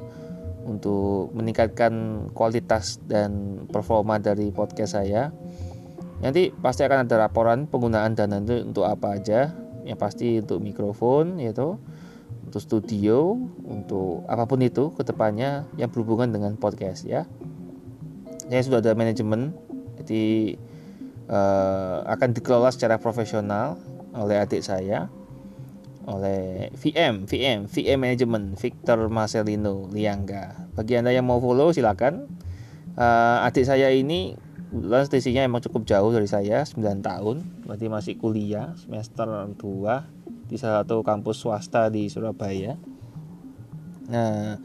untuk 0.63 1.35
meningkatkan 1.35 2.25
kualitas 2.31 2.97
dan 3.05 3.61
performa 3.67 4.17
dari 4.17 4.49
podcast 4.49 4.97
saya. 4.97 5.29
Nanti 6.23 6.49
pasti 6.55 6.87
akan 6.87 7.05
ada 7.05 7.27
laporan 7.27 7.67
penggunaan 7.67 8.15
dana 8.15 8.39
itu 8.41 8.63
untuk 8.63 8.87
apa 8.87 9.19
aja. 9.19 9.53
Yang 9.85 9.99
pasti 10.01 10.27
untuk 10.41 10.63
mikrofon 10.63 11.37
yaitu 11.37 11.77
untuk 12.47 12.61
studio, 12.63 13.37
untuk 13.67 14.25
apa 14.25 14.49
pun 14.49 14.63
itu 14.63 14.89
ke 14.95 15.05
depannya 15.05 15.67
yang 15.77 15.91
berhubungan 15.93 16.31
dengan 16.31 16.57
podcast 16.57 17.05
ya. 17.05 17.29
Saya 18.49 18.61
sudah 18.65 18.79
ada 18.81 18.97
manajemen, 18.97 19.53
jadi 20.01 20.55
uh, 21.29 22.07
akan 22.09 22.33
dikelola 22.33 22.73
secara 22.73 22.97
profesional 22.97 23.77
oleh 24.15 24.39
adik 24.39 24.63
saya 24.63 25.11
oleh 26.05 26.69
VM, 26.77 27.25
VM, 27.25 27.65
VM 27.65 27.99
Management, 27.99 28.45
Victor 28.61 29.09
Marcelino 29.09 29.89
Liangga. 29.89 30.69
Bagi 30.77 31.01
Anda 31.01 31.09
yang 31.09 31.25
mau 31.25 31.41
follow 31.41 31.73
silakan. 31.73 32.29
Uh, 32.95 33.43
adik 33.43 33.67
saya 33.67 33.91
ini 33.91 34.37
kebetulan 34.71 35.47
emang 35.47 35.61
cukup 35.65 35.83
jauh 35.83 36.11
dari 36.15 36.29
saya, 36.29 36.63
9 36.63 37.03
tahun, 37.03 37.43
berarti 37.67 37.85
masih 37.91 38.13
kuliah 38.15 38.71
semester 38.79 39.27
2 39.27 39.55
di 40.47 40.55
salah 40.55 40.85
satu 40.85 41.01
kampus 41.01 41.41
swasta 41.41 41.91
di 41.91 42.07
Surabaya. 42.07 42.77
Nah, 44.07 44.61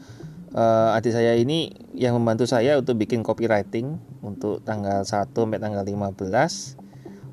uh, 0.53 0.97
adik 0.97 1.11
saya 1.11 1.35
ini 1.35 1.73
yang 1.97 2.15
membantu 2.15 2.45
saya 2.45 2.77
untuk 2.77 3.01
bikin 3.01 3.25
copywriting 3.25 3.97
untuk 4.21 4.61
tanggal 4.63 5.03
1 5.03 5.33
sampai 5.33 5.59
tanggal 5.59 5.83
15 5.83 6.77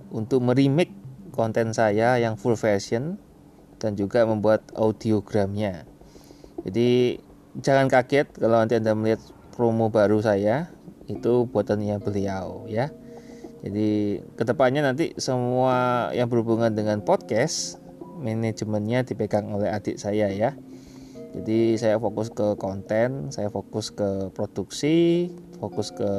untuk 0.09 0.41
merimik 0.41 0.91
konten 1.37 1.71
saya 1.77 2.17
yang 2.17 2.35
full 2.41 2.57
version 2.57 3.21
dan 3.79 3.95
juga 3.95 4.27
membuat 4.27 4.67
audiogramnya. 4.75 5.87
Jadi 6.67 7.23
jangan 7.59 7.87
kaget 7.87 8.35
kalau 8.35 8.59
nanti 8.59 8.79
Anda 8.79 8.93
melihat 8.95 9.23
promo 9.55 9.91
baru 9.91 10.23
saya 10.23 10.71
itu 11.11 11.49
buatannya 11.49 11.99
beliau 12.03 12.67
ya. 12.69 12.91
Jadi 13.59 14.23
ke 14.39 14.43
depannya 14.47 14.87
nanti 14.87 15.19
semua 15.19 16.11
yang 16.15 16.31
berhubungan 16.31 16.71
dengan 16.71 17.03
podcast 17.03 17.83
manajemennya 18.23 19.03
dipegang 19.07 19.51
oleh 19.51 19.71
adik 19.71 19.99
saya 19.99 20.31
ya. 20.31 20.55
Jadi 21.29 21.77
saya 21.77 22.01
fokus 22.01 22.33
ke 22.33 22.57
konten, 22.57 23.31
saya 23.31 23.53
fokus 23.53 23.93
ke 23.93 24.33
produksi, 24.33 25.29
fokus 25.61 25.93
ke 25.93 26.11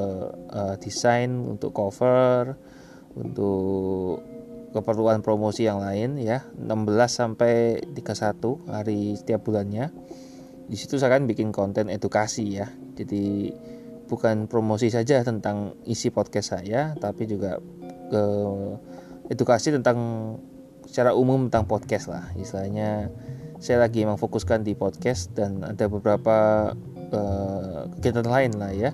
uh, 0.54 0.76
desain 0.78 1.34
untuk 1.34 1.74
cover, 1.74 2.60
untuk 3.17 4.22
keperluan 4.71 5.25
promosi 5.25 5.65
yang 5.65 5.82
lain 5.82 6.17
ya. 6.21 6.45
16 6.58 6.65
sampai 7.10 7.82
31 7.93 8.69
hari 8.69 9.17
setiap 9.17 9.45
bulannya. 9.45 9.89
Di 10.69 10.77
situ 10.77 11.01
saya 11.01 11.17
akan 11.17 11.25
bikin 11.25 11.49
konten 11.49 11.89
edukasi 11.89 12.62
ya. 12.62 12.69
Jadi 12.93 13.53
bukan 14.10 14.49
promosi 14.49 14.89
saja 14.89 15.21
tentang 15.21 15.77
isi 15.86 16.10
podcast 16.10 16.58
saya 16.58 16.97
tapi 16.97 17.29
juga 17.29 17.62
ke 18.10 18.23
edukasi 19.29 19.69
tentang 19.69 19.97
secara 20.86 21.13
umum 21.13 21.49
tentang 21.49 21.69
podcast 21.69 22.10
lah. 22.10 22.25
Istilahnya 22.38 23.13
saya 23.62 23.84
lagi 23.86 24.08
memfokuskan 24.08 24.63
di 24.63 24.73
podcast 24.73 25.36
dan 25.36 25.62
ada 25.62 25.86
beberapa 25.91 26.71
uh, 27.12 27.91
kegiatan 27.99 28.25
lain 28.25 28.51
lah 28.55 28.71
ya 28.71 28.91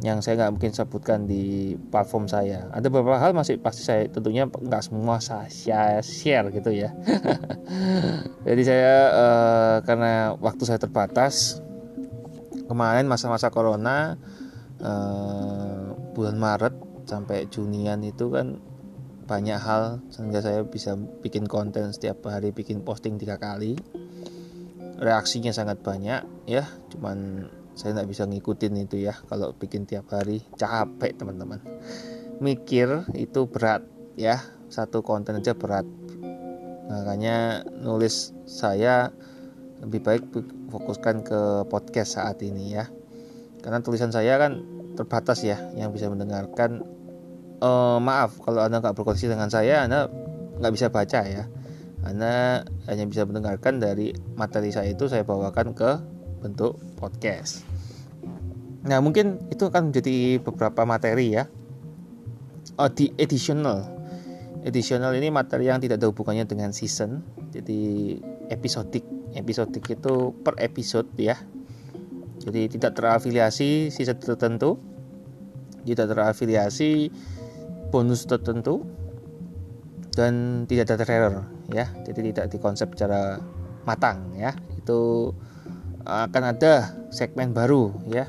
yang 0.00 0.24
saya 0.24 0.40
nggak 0.40 0.52
mungkin 0.56 0.72
sebutkan 0.72 1.28
di 1.28 1.76
platform 1.92 2.24
saya. 2.24 2.72
Ada 2.72 2.88
beberapa 2.88 3.20
hal 3.20 3.36
masih 3.36 3.60
pasti 3.60 3.84
saya 3.84 4.08
tentunya 4.08 4.48
nggak 4.48 4.88
semua 4.88 5.20
saya 5.20 6.00
share 6.00 6.48
gitu 6.56 6.72
ya. 6.72 6.96
Jadi 8.48 8.62
saya 8.64 8.94
uh, 9.12 9.76
karena 9.84 10.32
waktu 10.40 10.62
saya 10.64 10.80
terbatas 10.80 11.60
kemarin 12.64 13.04
masa-masa 13.04 13.52
corona 13.52 14.16
uh, 14.80 15.92
bulan 16.16 16.40
Maret 16.40 16.74
sampai 17.04 17.50
Junian 17.52 18.00
itu 18.00 18.32
kan 18.32 18.56
banyak 19.28 19.60
hal 19.62 20.02
sehingga 20.10 20.42
saya 20.42 20.66
bisa 20.66 20.98
bikin 21.22 21.46
konten 21.46 21.94
setiap 21.94 22.26
hari 22.26 22.50
bikin 22.50 22.82
posting 22.82 23.14
tiga 23.14 23.38
kali 23.38 23.78
reaksinya 24.98 25.54
sangat 25.54 25.86
banyak 25.86 26.26
ya 26.50 26.66
cuman 26.90 27.46
saya 27.74 27.96
nggak 27.96 28.10
bisa 28.10 28.26
ngikutin 28.26 28.74
itu 28.82 28.96
ya 29.00 29.14
kalau 29.30 29.54
bikin 29.54 29.86
tiap 29.86 30.10
hari. 30.10 30.42
Capek 30.58 31.16
teman-teman. 31.16 31.62
Mikir 32.40 33.06
itu 33.14 33.46
berat 33.46 33.84
ya 34.16 34.40
satu 34.70 35.02
konten 35.02 35.38
aja 35.38 35.54
berat. 35.54 35.84
Makanya 36.90 37.66
nulis 37.80 38.34
saya 38.44 39.14
lebih 39.80 40.02
baik 40.02 40.24
fokuskan 40.68 41.22
ke 41.24 41.40
podcast 41.70 42.18
saat 42.18 42.42
ini 42.42 42.74
ya. 42.74 42.90
Karena 43.60 43.80
tulisan 43.80 44.10
saya 44.10 44.36
kan 44.40 44.64
terbatas 44.98 45.44
ya 45.46 45.58
yang 45.78 45.94
bisa 45.94 46.10
mendengarkan. 46.10 46.82
Uh, 47.60 48.00
maaf 48.00 48.40
kalau 48.40 48.64
anda 48.64 48.80
nggak 48.80 48.96
berkoneksi 48.96 49.36
dengan 49.36 49.52
saya 49.52 49.84
anda 49.84 50.08
nggak 50.60 50.72
bisa 50.74 50.88
baca 50.88 51.20
ya. 51.28 51.44
Anda 52.00 52.64
hanya 52.88 53.04
bisa 53.04 53.28
mendengarkan 53.28 53.76
dari 53.76 54.16
materi 54.32 54.72
saya 54.72 54.88
itu 54.88 55.04
saya 55.04 55.20
bawakan 55.28 55.76
ke 55.76 55.90
bentuk 56.40 56.80
podcast 56.96 57.62
Nah, 58.80 58.98
mungkin 59.04 59.36
itu 59.52 59.68
akan 59.68 59.92
menjadi 59.92 60.40
beberapa 60.40 60.88
materi 60.88 61.36
ya. 61.36 61.44
Oh, 62.80 62.88
di 62.88 63.12
additional. 63.20 63.84
Additional 64.64 65.12
ini 65.16 65.28
materi 65.28 65.68
yang 65.68 65.84
tidak 65.84 66.00
ada 66.00 66.08
hubungannya 66.08 66.48
dengan 66.48 66.72
season. 66.72 67.20
Jadi 67.52 68.16
episodik. 68.48 69.04
Episodik 69.36 69.84
itu 69.84 70.32
per 70.40 70.56
episode 70.64 71.08
ya. 71.20 71.36
Jadi 72.40 72.72
tidak 72.72 72.96
terafiliasi 72.96 73.92
season 73.92 74.16
tertentu. 74.16 74.80
Tidak 75.84 76.08
terafiliasi 76.08 77.12
bonus 77.92 78.24
tertentu 78.24 78.84
dan 80.12 80.64
tidak 80.64 80.88
ada 80.88 81.04
trailer 81.04 81.34
ya. 81.68 81.88
Jadi 82.04 82.32
tidak 82.32 82.48
dikonsep 82.48 82.96
secara 82.96 83.40
matang 83.84 84.32
ya. 84.36 84.56
Itu 84.76 85.32
akan 86.04 86.42
ada 86.56 86.94
segmen 87.12 87.52
baru 87.52 87.92
ya. 88.08 88.24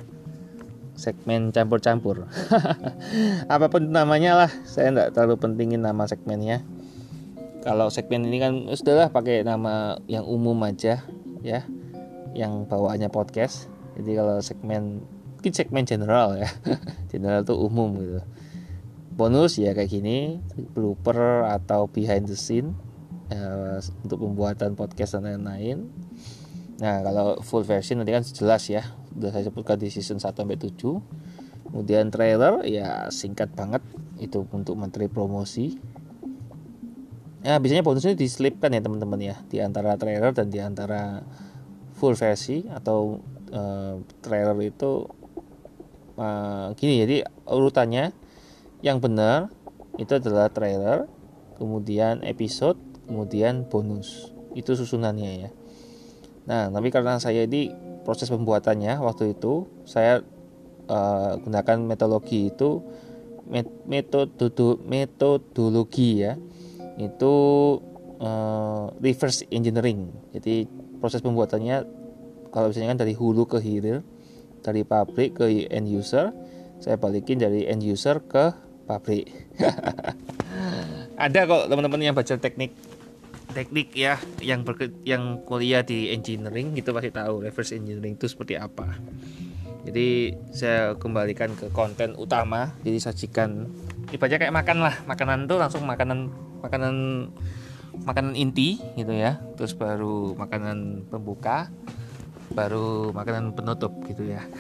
Segmen 0.98 1.50
campur-campur. 1.50 2.30
Apa 3.54 3.72
pun 3.72 3.90
namanya 3.90 4.46
lah 4.46 4.52
saya 4.68 4.94
tidak 4.94 5.08
terlalu 5.18 5.36
pentingin 5.40 5.82
nama 5.82 6.06
segmennya. 6.06 6.62
Kalau 7.62 7.90
segmen 7.94 8.26
ini 8.26 8.38
kan 8.42 8.54
sudahlah 8.74 9.10
pakai 9.14 9.46
nama 9.46 9.98
yang 10.06 10.26
umum 10.26 10.58
aja 10.66 11.02
ya. 11.42 11.66
Yang 12.38 12.70
bawaannya 12.70 13.10
podcast. 13.10 13.72
Jadi 13.98 14.12
kalau 14.18 14.38
segmen 14.44 15.06
mungkin 15.40 15.54
segmen 15.58 15.84
general 15.90 16.38
ya. 16.38 16.50
General 17.12 17.42
itu 17.42 17.56
umum 17.58 17.98
gitu. 17.98 18.22
Bonus 19.12 19.58
ya 19.58 19.74
kayak 19.74 19.90
gini 19.90 20.40
blooper 20.74 21.50
atau 21.50 21.90
behind 21.90 22.30
the 22.30 22.38
scene 22.38 22.78
ya, 23.32 23.80
untuk 24.04 24.22
pembuatan 24.22 24.78
podcast 24.78 25.18
dan 25.18 25.28
lain-lain 25.28 25.90
nah 26.82 27.06
kalau 27.06 27.38
full 27.46 27.62
version 27.62 28.02
nanti 28.02 28.10
kan 28.10 28.26
jelas 28.26 28.66
ya. 28.66 28.82
Sudah 29.14 29.30
saya 29.30 29.46
sebutkan 29.46 29.78
di 29.78 29.94
season 29.94 30.18
1 30.18 30.34
sampai 30.34 30.58
7 30.58 30.74
kemudian 31.70 32.10
trailer 32.10 32.66
ya 32.66 33.14
singkat 33.14 33.54
banget. 33.54 33.86
Itu 34.18 34.50
untuk 34.50 34.74
menteri 34.82 35.06
promosi. 35.06 35.78
Ya 37.46 37.62
biasanya 37.62 37.86
bonusnya 37.86 38.18
diselipkan 38.18 38.74
ya 38.74 38.82
teman-teman 38.82 39.22
ya. 39.22 39.36
Di 39.46 39.62
antara 39.62 39.94
trailer 40.02 40.34
dan 40.34 40.50
di 40.50 40.58
antara 40.58 41.22
full 41.94 42.18
versi 42.18 42.66
atau 42.66 43.22
uh, 43.54 44.02
trailer 44.26 44.58
itu 44.66 45.06
uh, 46.18 46.74
gini 46.74 47.06
jadi 47.06 47.30
urutannya 47.46 48.10
yang 48.82 48.98
benar 48.98 49.54
itu 50.02 50.18
adalah 50.18 50.50
trailer 50.50 51.06
kemudian 51.62 52.26
episode 52.26 52.82
kemudian 53.06 53.70
bonus. 53.70 54.34
Itu 54.58 54.74
susunannya 54.74 55.32
ya 55.46 55.50
nah 56.46 56.70
tapi 56.74 56.90
karena 56.90 57.22
saya 57.22 57.46
ini 57.46 57.70
proses 58.02 58.30
pembuatannya 58.34 58.98
waktu 58.98 59.38
itu 59.38 59.70
saya 59.86 60.26
uh, 60.90 61.38
gunakan 61.38 61.78
metodologi 61.86 62.50
itu 62.50 62.82
metode 63.86 64.80
metodologi 64.88 66.24
ya 66.24 66.34
itu 67.00 67.34
uh, 68.22 68.94
reverse 69.02 69.44
engineering. 69.50 70.14
Jadi 70.32 70.70
proses 71.02 71.20
pembuatannya 71.26 71.84
kalau 72.54 72.70
misalnya 72.70 72.94
kan 72.96 73.00
dari 73.02 73.14
hulu 73.18 73.50
ke 73.50 73.58
hilir 73.60 74.06
dari 74.62 74.86
pabrik 74.86 75.42
ke 75.42 75.66
end 75.72 75.90
user 75.90 76.30
saya 76.78 76.98
balikin 76.98 77.42
dari 77.42 77.66
end 77.66 77.82
user 77.82 78.22
ke 78.22 78.54
pabrik. 78.86 79.30
Ada 81.22 81.46
kok 81.46 81.70
teman-teman 81.70 82.02
yang 82.02 82.16
baca 82.18 82.34
teknik 82.38 82.74
teknik 83.52 83.94
ya 83.96 84.18
yang 84.40 84.66
berke, 84.66 84.92
yang 85.06 85.44
kuliah 85.46 85.84
di 85.86 86.12
engineering 86.12 86.74
gitu 86.76 86.92
pasti 86.96 87.12
tahu 87.12 87.44
reverse 87.44 87.76
engineering 87.76 88.16
itu 88.16 88.28
seperti 88.28 88.58
apa. 88.58 88.98
Jadi 89.82 90.36
saya 90.54 90.94
kembalikan 90.96 91.54
ke 91.58 91.70
konten 91.74 92.14
utama 92.18 92.76
jadi 92.86 92.98
sajikan. 93.02 93.70
Ibaratnya 94.12 94.48
kayak 94.48 94.56
makan 94.56 94.78
lah 94.84 94.96
makanan 95.08 95.50
tuh 95.50 95.58
langsung 95.58 95.84
makanan 95.88 96.30
makanan 96.62 96.96
makanan 98.06 98.34
inti 98.38 98.78
gitu 98.98 99.14
ya. 99.14 99.42
Terus 99.58 99.74
baru 99.74 100.38
makanan 100.38 101.10
pembuka 101.10 101.70
baru 102.52 103.16
makanan 103.16 103.56
penutup 103.56 103.92
gitu 104.08 104.28
ya. 104.28 104.44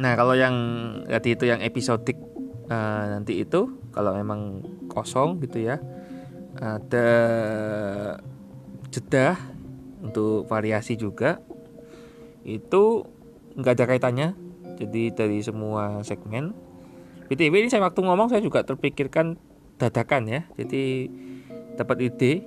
Nah 0.00 0.16
kalau 0.16 0.32
yang 0.32 0.56
tadi 1.04 1.36
itu 1.36 1.44
yang 1.44 1.60
episodik 1.60 2.16
uh, 2.72 3.04
nanti 3.12 3.44
itu 3.44 3.68
kalau 3.92 4.16
memang 4.16 4.64
kosong 4.88 5.42
gitu 5.44 5.60
ya 5.60 5.76
ada 6.60 7.08
jeda 8.92 9.40
untuk 10.04 10.44
variasi 10.46 10.94
juga. 10.94 11.40
Itu 12.44 13.08
nggak 13.56 13.74
ada 13.74 13.84
kaitannya. 13.88 14.28
Jadi 14.80 15.12
dari 15.12 15.40
semua 15.40 16.00
segmen. 16.04 16.52
BTW 17.28 17.64
ini 17.64 17.68
saya 17.72 17.84
waktu 17.84 18.00
ngomong 18.04 18.32
saya 18.32 18.44
juga 18.44 18.64
terpikirkan 18.64 19.40
dadakan 19.80 20.22
ya. 20.28 20.40
Jadi 20.60 21.08
dapat 21.80 21.96
ide. 22.12 22.44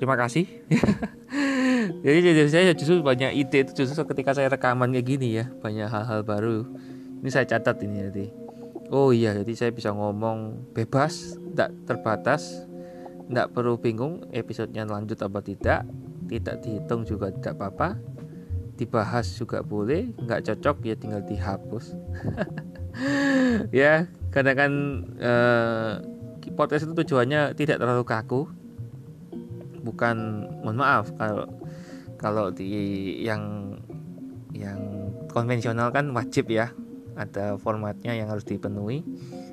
Terima 0.00 0.16
kasih. 0.16 0.46
Jadi, 1.88 2.20
jadi 2.20 2.50
saya 2.52 2.76
justru 2.76 3.00
banyak 3.00 3.32
ide 3.32 3.64
itu 3.64 3.72
justru 3.72 4.04
ketika 4.12 4.36
saya 4.36 4.52
rekaman 4.52 4.92
kayak 4.92 5.08
gini 5.08 5.40
ya. 5.40 5.48
Banyak 5.48 5.88
hal-hal 5.88 6.20
baru. 6.20 6.68
Ini 7.24 7.28
saya 7.32 7.48
catat 7.48 7.80
ini 7.80 7.96
jadi 8.12 8.26
oh 8.88 9.12
iya 9.12 9.36
jadi 9.36 9.52
saya 9.54 9.70
bisa 9.72 9.92
ngomong 9.92 10.72
bebas 10.72 11.36
tidak 11.52 11.70
terbatas 11.84 12.64
tidak 13.28 13.52
perlu 13.52 13.76
bingung 13.76 14.24
episodenya 14.32 14.88
lanjut 14.88 15.20
apa 15.20 15.44
tidak. 15.44 15.84
Tidak 16.28 16.56
dihitung 16.64 17.04
juga 17.04 17.28
tidak 17.28 17.60
apa-apa. 17.60 18.00
Dibahas 18.80 19.28
juga 19.36 19.60
boleh. 19.60 20.16
Nggak 20.16 20.48
cocok 20.48 20.76
ya 20.88 20.96
tinggal 20.96 21.22
dihapus. 21.22 21.92
Ya 23.70 24.10
karena 24.34 24.58
kan 24.58 24.72
eh, 25.22 26.02
podcast 26.58 26.82
itu 26.82 26.98
tujuannya 26.98 27.54
tidak 27.54 27.78
terlalu 27.78 28.02
kaku. 28.02 28.42
Bukan 29.86 30.16
mohon 30.66 30.82
maaf 30.82 31.14
kalau 31.14 31.46
kalau 32.18 32.50
di 32.50 32.66
yang 33.22 33.76
yang 34.50 35.14
konvensional 35.30 35.94
kan 35.94 36.10
wajib 36.10 36.50
ya. 36.50 36.74
Ada 37.14 37.54
formatnya 37.62 38.18
yang 38.18 38.34
harus 38.34 38.42
dipenuhi. 38.42 39.06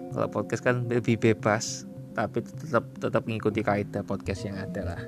Kalau 0.10 0.26
podcast 0.34 0.66
kan 0.66 0.90
lebih 0.90 1.22
bebas 1.22 1.86
tapi 2.16 2.40
tetap 2.42 2.88
tetap 2.96 3.28
mengikuti 3.28 3.60
kaidah 3.60 4.02
podcast 4.08 4.48
yang 4.48 4.56
ada 4.56 4.96
lah. 4.96 5.02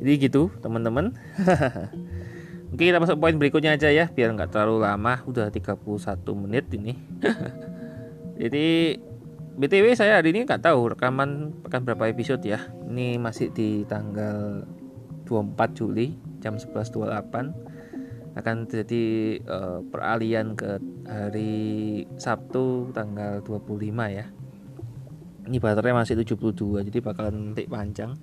Jadi 0.00 0.12
gitu 0.16 0.48
teman-teman. 0.64 1.12
Oke 2.72 2.88
kita 2.88 3.02
masuk 3.02 3.20
poin 3.20 3.36
berikutnya 3.36 3.76
aja 3.76 3.92
ya 3.92 4.08
biar 4.08 4.32
nggak 4.32 4.50
terlalu 4.56 4.88
lama. 4.88 5.20
Udah 5.28 5.52
31 5.52 5.84
menit 6.40 6.72
ini. 6.72 6.96
Jadi 8.40 8.96
BTW 9.60 9.92
saya 9.92 10.16
hari 10.16 10.32
ini 10.32 10.48
nggak 10.48 10.64
tahu 10.64 10.96
rekaman 10.96 11.52
akan 11.68 11.80
berapa 11.84 12.08
episode 12.08 12.40
ya. 12.48 12.64
Ini 12.88 13.20
masih 13.20 13.52
di 13.52 13.84
tanggal 13.84 14.64
24 15.28 15.76
Juli 15.76 16.16
jam 16.40 16.56
11.28 16.56 17.70
akan 18.40 18.56
terjadi 18.70 19.04
uh, 19.50 19.82
peralihan 19.90 20.54
ke 20.54 20.78
hari 21.04 22.06
Sabtu 22.16 22.94
tanggal 22.94 23.42
25 23.42 23.90
ya 24.16 24.30
ini 25.50 25.58
baterai 25.58 25.90
masih 25.90 26.14
72 26.14 26.86
jadi 26.86 26.98
bakalan 27.02 27.50
nanti 27.50 27.66
panjang. 27.66 28.14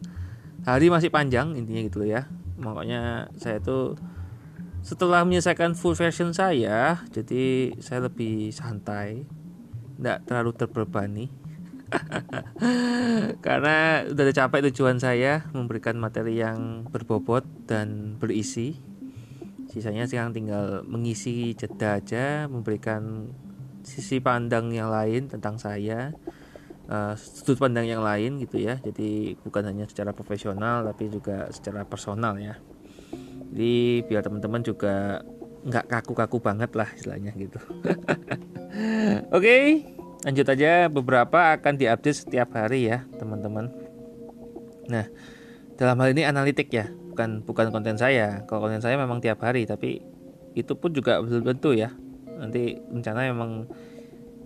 Hari 0.63 0.88
masih 0.88 1.12
panjang 1.12 1.60
intinya 1.60 1.82
gitu 1.84 2.08
ya. 2.08 2.24
Makanya 2.56 3.28
saya 3.36 3.60
tuh 3.60 4.00
setelah 4.80 5.28
menyelesaikan 5.28 5.76
full 5.76 6.00
version 6.00 6.32
saya 6.32 7.04
jadi 7.12 7.76
saya 7.84 8.08
lebih 8.08 8.56
santai 8.56 9.28
tidak 10.00 10.24
terlalu 10.24 10.52
terbebani. 10.56 11.26
Karena 13.46 14.04
udah 14.08 14.34
capek 14.36 14.72
tujuan 14.72 15.00
saya 15.00 15.48
memberikan 15.52 16.00
materi 16.00 16.40
yang 16.40 16.88
berbobot 16.88 17.44
dan 17.68 18.16
berisi. 18.20 18.80
Sisanya 19.68 20.08
sekarang 20.08 20.32
tinggal 20.32 20.88
mengisi 20.88 21.52
jeda 21.56 22.00
aja 22.00 22.48
memberikan 22.48 23.32
sisi 23.88 24.20
pandang 24.20 24.72
yang 24.76 24.92
lain 24.92 25.32
tentang 25.32 25.56
saya 25.56 26.12
uh, 26.88 27.13
sudut 27.15 27.60
pandang 27.60 27.88
yang 27.88 28.02
lain 28.02 28.41
gitu 28.41 28.60
ya. 28.60 28.80
Jadi 28.82 29.38
bukan 29.43 29.63
hanya 29.67 29.86
secara 29.88 30.12
profesional 30.12 30.84
tapi 30.88 31.12
juga 31.12 31.47
secara 31.54 31.84
personal 31.88 32.36
ya. 32.39 32.56
Jadi 33.54 34.04
biar 34.08 34.23
teman-teman 34.23 34.62
juga 34.65 35.23
nggak 35.67 35.86
kaku-kaku 35.89 36.38
banget 36.39 36.71
lah 36.76 36.89
istilahnya 36.95 37.32
gitu. 37.36 37.60
Oke 39.36 39.43
okay 39.43 39.63
lanjut 40.26 40.47
aja. 40.50 40.89
Beberapa 40.89 41.56
akan 41.56 41.73
diupdate 41.78 42.26
setiap 42.26 42.56
hari 42.56 42.89
ya 42.89 43.06
teman-teman. 43.19 43.69
Nah 44.89 45.06
dalam 45.78 45.95
hal 46.02 46.12
ini 46.12 46.26
analitik 46.26 46.67
ya 46.73 46.89
bukan 46.89 47.45
bukan 47.45 47.69
konten 47.69 47.95
saya. 48.00 48.43
Kalau 48.50 48.65
konten 48.65 48.82
saya 48.82 48.97
memang 48.97 49.21
tiap 49.21 49.43
hari 49.43 49.63
tapi 49.63 50.02
itu 50.58 50.73
pun 50.73 50.91
juga 50.95 51.21
belum 51.21 51.45
tentu 51.45 51.76
ya. 51.76 51.93
Nanti 52.38 52.78
rencana 52.78 53.30
memang 53.30 53.69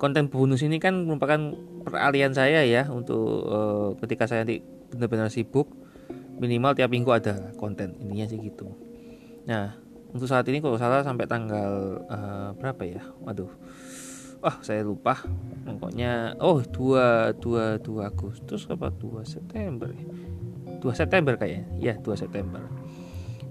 konten 0.02 0.34
bonus 0.34 0.66
ini 0.66 0.82
kan 0.82 1.06
merupakan 1.06 1.54
peralihan 1.86 2.34
saya 2.34 2.66
ya 2.66 2.90
untuk 2.90 3.22
uh, 3.46 3.94
ketika 4.02 4.26
saya 4.26 4.42
nanti 4.42 4.66
benar-benar 4.90 5.30
sibuk 5.30 5.70
minimal 6.42 6.74
tiap 6.74 6.90
minggu 6.90 7.14
ada 7.14 7.54
konten 7.62 7.94
ininya 8.02 8.26
sih 8.26 8.42
gitu. 8.42 8.74
Nah 9.46 9.78
untuk 10.10 10.26
saat 10.26 10.50
ini 10.50 10.58
kalau 10.58 10.82
salah 10.82 11.06
sampai 11.06 11.30
tanggal 11.30 12.02
uh, 12.10 12.50
berapa 12.58 12.82
ya? 12.82 13.06
Waduh 13.22 13.54
ah 14.42 14.58
saya 14.66 14.82
lupa. 14.82 15.22
Pokoknya 15.70 16.34
oh 16.42 16.66
dua 16.66 17.38
dua 17.38 17.78
dua 17.78 18.10
Agustus 18.10 18.66
apa 18.74 18.90
dua 18.90 19.22
September 19.22 19.94
ya? 19.94 20.10
Dua 20.82 20.98
September 20.98 21.38
kayaknya. 21.38 21.70
Ya 21.78 21.94
dua 22.02 22.18
September. 22.18 22.66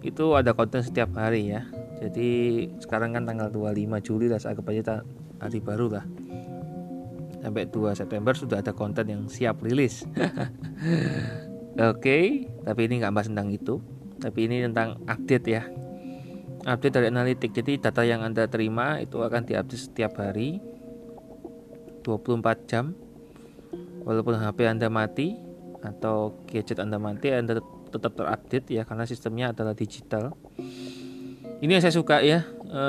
Itu 0.03 0.35
ada 0.35 0.51
konten 0.51 0.83
setiap 0.83 1.15
hari 1.15 1.55
ya. 1.55 1.63
Jadi 2.03 2.67
sekarang 2.83 3.13
kan 3.13 3.29
tanggal 3.29 3.53
25 3.53 4.01
Juli 4.01 4.27
lah 4.33 4.41
anggap 4.41 4.73
aja 4.73 5.05
hari 5.37 5.61
baru 5.61 5.93
lah 5.93 6.05
sampai 7.41 7.67
2 7.67 7.97
September 7.97 8.33
sudah 8.37 8.61
ada 8.61 8.73
konten 8.77 9.09
yang 9.09 9.23
siap 9.27 9.65
rilis. 9.65 10.05
Oke 11.81 11.97
okay, 11.97 12.25
tapi 12.65 12.87
ini 12.87 13.01
nggak 13.01 13.13
bahas 13.13 13.29
tentang 13.33 13.49
itu. 13.51 13.81
Tapi 14.21 14.39
ini 14.47 14.61
tentang 14.61 15.01
update 15.09 15.47
ya. 15.49 15.65
Update 16.69 16.93
dari 16.93 17.07
analitik. 17.09 17.57
Jadi 17.57 17.81
data 17.81 18.05
yang 18.05 18.21
anda 18.21 18.45
terima 18.45 19.01
itu 19.01 19.17
akan 19.25 19.49
diupdate 19.49 19.81
setiap 19.81 20.21
hari 20.21 20.61
24 22.05 22.69
jam. 22.69 22.93
Walaupun 24.01 24.41
HP 24.41 24.65
Anda 24.65 24.89
mati 24.89 25.37
atau 25.81 26.41
gadget 26.49 26.81
Anda 26.81 26.97
mati 26.97 27.33
Anda 27.33 27.61
tetap 27.93 28.17
terupdate 28.17 28.69
ya 28.73 28.83
karena 28.85 29.05
sistemnya 29.05 29.53
adalah 29.53 29.77
digital. 29.77 30.37
Ini 31.61 31.77
yang 31.77 31.85
saya 31.85 31.93
suka 31.93 32.25
ya 32.25 32.45
e, 32.71 32.85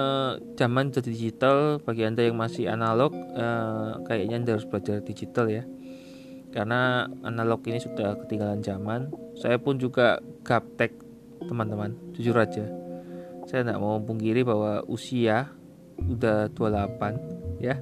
zaman 0.56 0.94
jadi 0.94 1.10
digital 1.10 1.82
bagi 1.82 2.06
Anda 2.06 2.30
yang 2.30 2.38
masih 2.38 2.70
analog 2.70 3.12
e, 3.17 3.46
kayaknya 4.06 4.36
Anda 4.38 4.52
harus 4.56 4.69
belajar 4.69 5.02
digital 5.02 5.50
ya. 5.50 5.63
Karena 6.52 7.08
analog 7.25 7.63
ini 7.65 7.79
sudah 7.82 8.19
ketinggalan 8.23 8.62
zaman. 8.62 9.10
Saya 9.40 9.58
pun 9.58 9.79
juga 9.82 10.21
gaptek 10.46 10.94
teman-teman. 11.42 11.96
Jujur 12.13 12.36
aja. 12.36 12.67
Saya 13.50 13.65
tidak 13.65 13.82
mau 13.82 13.98
pungkiri 13.98 14.46
bahwa 14.46 14.84
usia 14.86 15.50
udah 15.98 16.52
28 16.54 17.40
ya. 17.62 17.75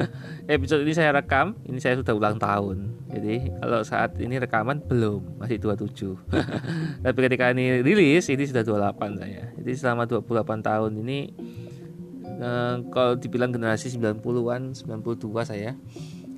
Episode 0.58 0.82
ini 0.82 0.92
saya 0.92 1.14
rekam 1.14 1.54
ini 1.62 1.78
saya 1.78 1.94
sudah 1.96 2.12
ulang 2.12 2.36
tahun. 2.42 2.98
Jadi 3.10 3.54
kalau 3.62 3.80
saat 3.86 4.18
ini 4.18 4.42
rekaman 4.42 4.82
belum. 4.82 5.38
Masih 5.38 5.62
27 5.62 6.18
tapi 7.06 7.18
ketika 7.30 7.54
ini 7.54 7.80
rilis 7.80 8.26
ini 8.26 8.44
sudah 8.44 8.66
28 8.66 9.22
saya. 9.22 9.42
Jadi 9.54 9.70
selama 9.78 10.10
28 10.10 10.66
tahun 10.66 10.92
ini 11.06 11.18
eh, 12.26 12.74
kalau 12.90 13.14
dibilang 13.14 13.54
generasi 13.54 13.94
90-an 13.94 14.74
92 14.74 15.46
saya 15.46 15.78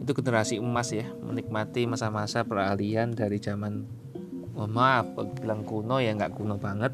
itu 0.03 0.13
generasi 0.13 0.61
emas 0.61 0.93
ya. 0.93 1.09
Menikmati 1.25 1.89
masa-masa 1.89 2.45
peralihan 2.45 3.09
dari 3.09 3.41
zaman 3.41 3.89
oh 4.53 4.69
maaf 4.69 5.17
bilang 5.41 5.65
kuno 5.65 5.97
ya 5.99 6.13
nggak 6.13 6.37
kuno 6.37 6.61
banget. 6.61 6.93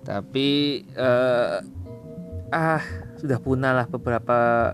Tapi 0.00 0.80
eh, 0.96 1.56
ah 2.50 2.82
sudah 3.20 3.38
punah 3.38 3.72
lah 3.76 3.86
beberapa 3.86 4.72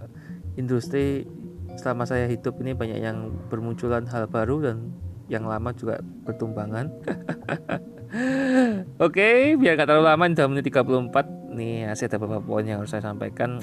industri 0.57 1.29
selama 1.77 2.09
saya 2.09 2.27
hidup 2.27 2.57
ini 2.65 2.73
banyak 2.73 2.99
yang 2.99 3.31
bermunculan 3.53 4.09
hal 4.09 4.27
baru 4.27 4.65
dan 4.65 4.97
yang 5.29 5.45
lama 5.45 5.75
juga 5.75 6.01
bertumbangan. 6.25 6.89
Oke, 9.05 9.59
biar 9.59 9.77
gak 9.77 9.91
terlalu 9.91 10.07
lama 10.07 10.25
sudah 10.31 10.47
menit 10.49 10.65
34 10.71 11.57
nih 11.57 11.91
masih 11.91 12.07
ada 12.09 12.19
beberapa 12.23 12.45
poin 12.45 12.65
yang 12.65 12.81
harus 12.81 12.95
saya 12.95 13.05
sampaikan. 13.05 13.61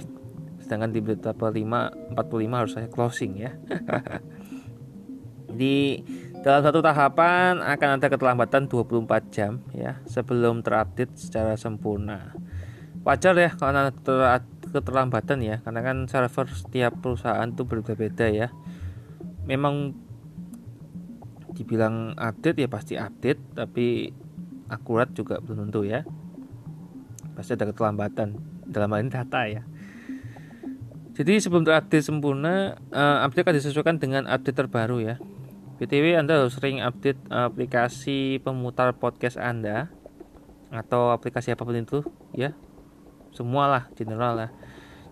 Sedangkan 0.62 0.92
di 0.92 1.00
menit 1.04 1.24
45 1.24 2.16
45 2.16 2.60
harus 2.60 2.74
saya 2.76 2.88
closing 2.92 3.34
ya. 3.40 3.52
Jadi 5.54 6.04
dalam 6.44 6.62
satu 6.66 6.84
tahapan 6.84 7.64
akan 7.64 7.90
ada 7.96 8.08
keterlambatan 8.12 8.68
24 8.68 9.32
jam 9.32 9.64
ya 9.72 10.04
sebelum 10.04 10.60
terupdate 10.60 11.16
secara 11.16 11.56
sempurna. 11.56 12.36
Wajar 13.08 13.36
ya 13.40 13.52
kalau 13.56 13.88
ada 13.88 14.44
keterlambatan 14.74 15.40
ya 15.46 15.62
karena 15.62 15.86
kan 15.86 15.98
server 16.10 16.50
setiap 16.50 16.98
perusahaan 17.00 17.46
itu 17.46 17.64
berbeda-beda 17.64 18.28
ya. 18.28 18.48
Memang 19.46 19.94
dibilang 21.54 22.18
update 22.18 22.66
ya 22.66 22.68
pasti 22.68 22.98
update 22.98 23.54
tapi 23.54 24.10
akurat 24.68 25.14
juga 25.14 25.38
belum 25.38 25.70
tentu 25.70 25.86
ya. 25.86 26.02
Pasti 27.38 27.54
ada 27.54 27.70
keterlambatan 27.70 28.38
dalam 28.66 28.90
hal 28.90 29.06
ini 29.06 29.12
data 29.14 29.42
ya. 29.46 29.62
Jadi 31.14 31.38
sebelum 31.38 31.62
terupdate 31.62 32.02
sempurna, 32.02 32.74
uh, 32.90 33.22
update 33.22 33.46
akan 33.46 33.56
disesuaikan 33.62 33.98
dengan 34.02 34.26
update 34.26 34.66
terbaru 34.66 34.98
ya. 34.98 35.22
BTW 35.78 36.18
Anda 36.18 36.42
harus 36.42 36.58
sering 36.58 36.82
update 36.82 37.22
aplikasi 37.30 38.42
pemutar 38.42 38.98
podcast 38.98 39.38
Anda 39.38 39.94
atau 40.74 41.14
aplikasi 41.14 41.54
apa 41.54 41.62
pun 41.62 41.78
itu 41.78 42.02
ya. 42.34 42.58
Semualah 43.30 43.94
general 43.94 44.34
lah. 44.38 44.50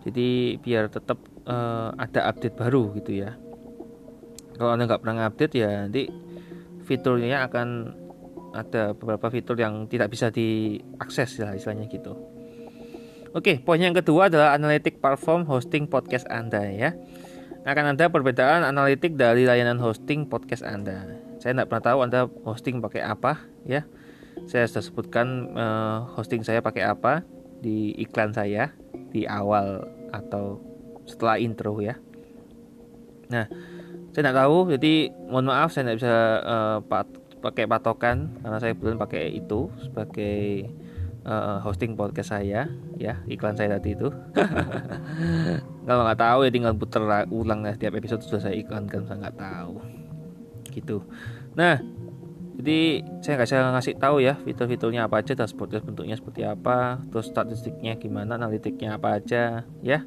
Jadi 0.01 0.57
biar 0.57 0.89
tetap 0.89 1.21
uh, 1.45 1.93
ada 1.93 2.29
update 2.33 2.57
baru 2.57 2.93
gitu 2.97 3.21
ya. 3.21 3.37
Kalau 4.57 4.73
Anda 4.73 4.89
nggak 4.89 5.01
pernah 5.01 5.29
update 5.29 5.53
ya 5.57 5.85
nanti 5.85 6.09
fiturnya 6.85 7.45
akan 7.45 7.67
ada 8.51 8.91
beberapa 8.91 9.31
fitur 9.31 9.55
yang 9.55 9.87
tidak 9.87 10.11
bisa 10.11 10.27
diakses 10.33 11.39
lah 11.39 11.55
istilahnya 11.55 11.87
gitu. 11.87 12.17
Oke, 13.31 13.63
poin 13.63 13.79
yang 13.79 13.95
kedua 13.95 14.27
adalah 14.27 14.51
analitik 14.51 14.99
platform 14.99 15.47
hosting 15.47 15.87
podcast 15.87 16.27
Anda 16.27 16.67
ya 16.67 16.91
akan 17.61 17.93
ada 17.93 18.09
perbedaan 18.09 18.65
analitik 18.65 19.13
dari 19.13 19.45
layanan 19.45 19.77
hosting 19.77 20.25
podcast 20.25 20.65
Anda. 20.65 21.05
Saya 21.37 21.53
tidak 21.53 21.69
pernah 21.69 21.85
tahu 21.85 21.97
Anda 22.01 22.19
hosting 22.41 22.81
pakai 22.81 23.05
apa 23.05 23.37
ya. 23.69 23.85
Saya 24.49 24.65
sudah 24.65 24.81
sebutkan 24.81 25.53
uh, 25.53 26.09
hosting 26.17 26.41
saya 26.41 26.65
pakai 26.65 26.89
apa 26.89 27.21
di 27.61 27.93
iklan 28.01 28.33
saya 28.33 28.73
di 29.11 29.27
awal 29.27 29.85
atau 30.15 30.59
setelah 31.05 31.37
intro 31.37 31.77
ya. 31.83 31.99
Nah, 33.31 33.47
saya 34.11 34.27
tidak 34.27 34.37
tahu, 34.43 34.57
jadi 34.75 34.93
mohon 35.27 35.47
maaf 35.47 35.71
saya 35.71 35.91
tidak 35.91 35.97
bisa 36.03 36.15
uh, 36.43 36.77
pat 36.83 37.07
pakai 37.41 37.65
patokan 37.65 38.37
karena 38.43 38.57
saya 38.61 38.73
belum 38.77 39.01
pakai 39.01 39.33
itu 39.33 39.71
sebagai 39.81 40.69
uh, 41.25 41.57
hosting 41.65 41.97
podcast 41.97 42.37
saya 42.37 42.69
ya 43.01 43.17
iklan 43.25 43.57
saya 43.57 43.81
tadi 43.81 43.97
itu. 43.97 44.13
Kalau 45.89 46.03
nggak 46.05 46.21
tahu 46.21 46.39
ya 46.45 46.51
tinggal 46.53 46.77
putar 46.77 47.01
ulang 47.33 47.65
ya 47.65 47.73
setiap 47.73 47.97
episode 47.97 48.21
sudah 48.21 48.41
saya 48.45 48.55
iklankan 48.61 49.09
saya 49.09 49.17
nggak 49.25 49.39
tahu. 49.41 49.81
Gitu. 50.69 51.01
Nah 51.57 51.81
jadi 52.61 53.01
saya 53.25 53.41
nggak 53.41 53.47
bisa 53.49 53.73
ngasih 53.73 53.93
tahu 53.97 54.15
ya 54.21 54.37
fitur-fiturnya 54.37 55.09
apa 55.09 55.25
aja 55.25 55.33
dashboardnya 55.33 55.81
bentuknya 55.81 56.13
seperti 56.13 56.45
apa 56.45 57.01
terus 57.09 57.33
statistiknya 57.33 57.97
gimana 57.97 58.37
analitiknya 58.37 59.01
apa 59.01 59.17
aja 59.17 59.65
ya. 59.81 60.05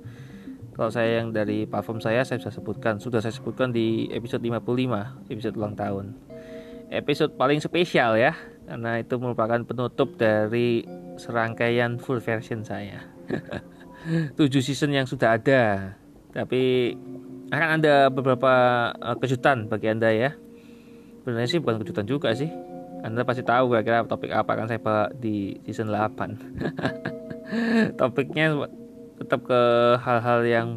Kalau 0.74 0.90
saya 0.90 1.22
yang 1.22 1.34
dari 1.34 1.66
platform 1.66 1.98
saya 1.98 2.22
saya 2.22 2.38
bisa 2.38 2.54
sebutkan 2.54 3.02
sudah 3.02 3.18
saya 3.18 3.34
sebutkan 3.34 3.74
di 3.74 4.06
episode 4.14 4.38
55 4.38 5.34
episode 5.34 5.54
ulang 5.58 5.74
tahun. 5.74 6.14
Episode 6.94 7.34
paling 7.34 7.58
spesial 7.58 8.14
ya 8.14 8.38
karena 8.70 9.02
itu 9.02 9.18
merupakan 9.18 9.58
penutup 9.66 10.14
dari 10.14 10.86
serangkaian 11.18 11.98
full 11.98 12.22
version 12.22 12.62
saya. 12.62 13.02
7 14.38 14.38
season 14.62 14.94
yang 14.94 15.10
sudah 15.10 15.42
ada 15.42 15.94
tapi 16.30 16.94
akan 17.50 17.82
ada 17.82 18.14
beberapa 18.14 18.52
uh, 18.94 19.16
kejutan 19.18 19.66
bagi 19.66 19.90
anda 19.90 20.14
ya 20.14 20.38
sebenarnya 21.24 21.48
sih 21.48 21.60
bukan 21.64 21.80
kejutan 21.80 22.04
juga 22.04 22.36
sih 22.36 22.52
anda 23.00 23.24
pasti 23.24 23.40
tahu 23.40 23.72
kira-kira 23.72 24.04
topik 24.04 24.28
apa 24.28 24.50
akan 24.52 24.68
saya 24.68 24.80
bawa 24.80 25.08
di 25.16 25.56
season 25.64 25.88
8 25.88 27.16
topiknya 28.00 28.68
tetap 29.16 29.40
ke 29.48 29.60
hal-hal 30.04 30.44
yang 30.44 30.68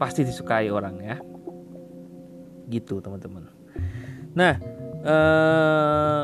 pasti 0.00 0.24
disukai 0.24 0.72
orang 0.72 0.96
ya 1.04 1.20
gitu 2.72 3.04
teman-teman 3.04 3.52
nah 4.32 4.56
eh, 5.04 6.22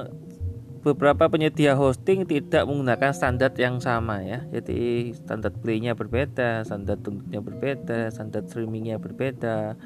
beberapa 0.81 1.29
penyedia 1.29 1.77
hosting 1.77 2.25
tidak 2.25 2.65
menggunakan 2.65 3.13
standar 3.13 3.53
yang 3.61 3.85
sama 3.85 4.25
ya. 4.25 4.49
Jadi 4.49 5.13
standar 5.13 5.53
playnya 5.53 5.93
berbeda, 5.93 6.65
standar 6.65 6.97
tuntutnya 6.97 7.45
berbeda, 7.45 8.09
standar 8.09 8.49
streamingnya 8.49 8.97
berbeda. 8.97 9.77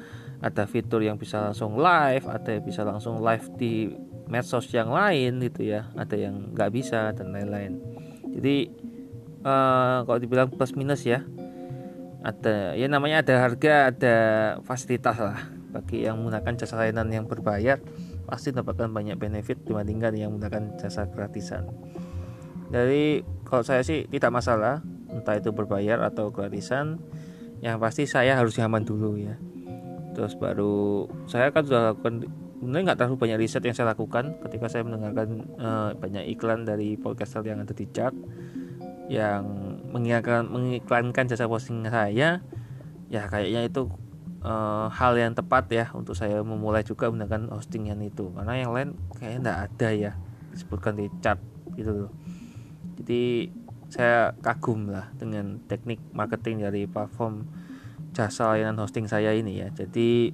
Ada 0.43 0.67
fitur 0.67 1.01
yang 1.03 1.15
bisa 1.15 1.39
langsung 1.39 1.79
live, 1.79 2.25
ada 2.27 2.49
yang 2.55 2.63
bisa 2.63 2.81
langsung 2.83 3.23
live 3.23 3.45
di 3.55 3.91
medsos 4.27 4.67
yang 4.73 4.91
lain 4.91 5.39
gitu 5.41 5.71
ya. 5.75 5.87
Ada 5.95 6.15
yang 6.15 6.51
nggak 6.51 6.71
bisa 6.73 7.15
dan 7.15 7.31
lain-lain. 7.31 7.79
Jadi 8.35 8.67
uh, 9.45 10.03
kalau 10.03 10.19
dibilang 10.19 10.51
plus 10.51 10.75
minus 10.75 11.07
ya, 11.07 11.23
ada 12.25 12.75
ya 12.75 12.87
namanya 12.89 13.21
ada 13.23 13.35
harga, 13.47 13.93
ada 13.93 14.15
fasilitas 14.65 15.17
lah 15.21 15.39
bagi 15.71 16.07
yang 16.07 16.19
menggunakan 16.23 16.55
jasa 16.55 16.79
layanan 16.79 17.11
yang 17.11 17.25
berbayar 17.27 17.83
pasti 18.25 18.55
dapatkan 18.55 18.89
banyak 18.89 19.19
benefit 19.19 19.59
dibandingkan 19.67 20.15
yang 20.15 20.33
menggunakan 20.35 20.79
jasa 20.79 21.05
gratisan. 21.11 21.67
Dari 22.71 23.21
kalau 23.45 23.61
saya 23.61 23.85
sih 23.85 24.09
tidak 24.09 24.33
masalah 24.33 24.81
entah 25.11 25.37
itu 25.37 25.53
berbayar 25.53 26.01
atau 26.03 26.33
gratisan 26.33 26.99
yang 27.63 27.79
pasti 27.79 28.03
saya 28.09 28.35
harus 28.35 28.57
nyaman 28.59 28.83
dulu 28.83 29.15
ya 29.15 29.39
terus 30.15 30.39
baru 30.39 31.05
saya 31.27 31.51
kan 31.51 31.67
sudah 31.67 31.91
lakukan 31.91 32.25
sebenarnya 32.63 32.83
nggak 32.87 32.97
terlalu 32.97 33.17
banyak 33.19 33.37
riset 33.45 33.61
yang 33.67 33.75
saya 33.75 33.91
lakukan 33.91 34.39
ketika 34.47 34.71
saya 34.71 34.87
mendengarkan 34.87 35.43
uh, 35.59 35.91
banyak 35.99 36.23
iklan 36.33 36.63
dari 36.63 36.95
podcaster 36.95 37.43
yang 37.43 37.61
ada 37.61 37.75
di 37.75 37.85
chart 37.91 38.15
yang 39.05 39.45
mengiklankan, 39.93 40.49
mengiklankan 40.49 41.25
jasa 41.29 41.45
posting 41.45 41.85
saya. 41.85 42.41
Ya 43.05 43.23
kayaknya 43.29 43.69
itu 43.69 43.93
uh, 44.41 44.89
hal 44.89 45.13
yang 45.13 45.37
tepat 45.37 45.69
ya 45.69 45.85
untuk 45.93 46.17
saya 46.17 46.41
memulai 46.41 46.81
juga 46.81 47.09
menggunakan 47.13 47.53
hostingan 47.53 48.01
itu. 48.01 48.33
Karena 48.33 48.53
yang 48.57 48.73
lain 48.73 48.97
kayaknya 49.13 49.39
tidak 49.41 49.57
ada 49.69 49.89
ya 49.93 50.11
disebutkan 50.51 50.93
di 50.97 51.05
chat 51.21 51.37
gitu 51.77 52.09
loh. 52.09 52.11
Jadi 52.97 53.53
saya 53.93 54.33
kagum 54.41 54.89
lah 54.89 55.13
dengan 55.13 55.61
teknik 55.69 56.01
marketing 56.09 56.65
dari 56.65 56.89
platform 56.89 57.45
jasa 58.15 58.55
layanan 58.55 58.79
hosting 58.79 59.11
saya 59.11 59.35
ini 59.35 59.59
ya. 59.59 59.67
Jadi 59.75 60.31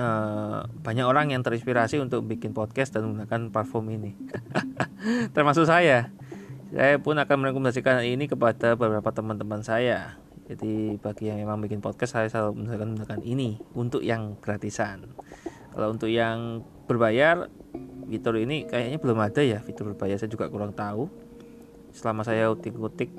uh, 0.00 0.64
banyak 0.80 1.04
orang 1.04 1.30
yang 1.30 1.44
terinspirasi 1.44 2.00
untuk 2.00 2.24
bikin 2.24 2.56
podcast 2.56 2.96
dan 2.96 3.04
menggunakan 3.04 3.52
platform 3.52 4.00
ini. 4.00 4.16
Termasuk 5.36 5.68
saya. 5.68 6.08
Saya 6.72 6.96
pun 7.02 7.20
akan 7.20 7.36
merekomendasikan 7.44 8.00
ini 8.06 8.30
kepada 8.30 8.78
beberapa 8.80 9.12
teman-teman 9.12 9.60
saya. 9.60 10.16
Jadi 10.50 10.98
bagi 10.98 11.30
yang 11.30 11.38
memang 11.46 11.62
bikin 11.62 11.78
podcast 11.78 12.18
saya 12.18 12.26
selalu 12.26 12.66
menggunakan 12.66 13.22
ini 13.22 13.60
untuk 13.76 14.02
yang 14.02 14.34
gratisan. 14.42 15.14
Kalau 15.70 15.94
untuk 15.94 16.10
yang 16.10 16.66
berbayar 16.90 17.46
fitur 18.10 18.34
ini 18.42 18.66
kayaknya 18.66 18.98
belum 18.98 19.18
ada 19.22 19.42
ya 19.46 19.62
fitur 19.62 19.94
berbayar. 19.94 20.18
Saya 20.18 20.26
juga 20.26 20.50
kurang 20.50 20.74
tahu. 20.74 21.06
Selama 21.94 22.26
saya 22.26 22.50
utik-utik 22.50 23.14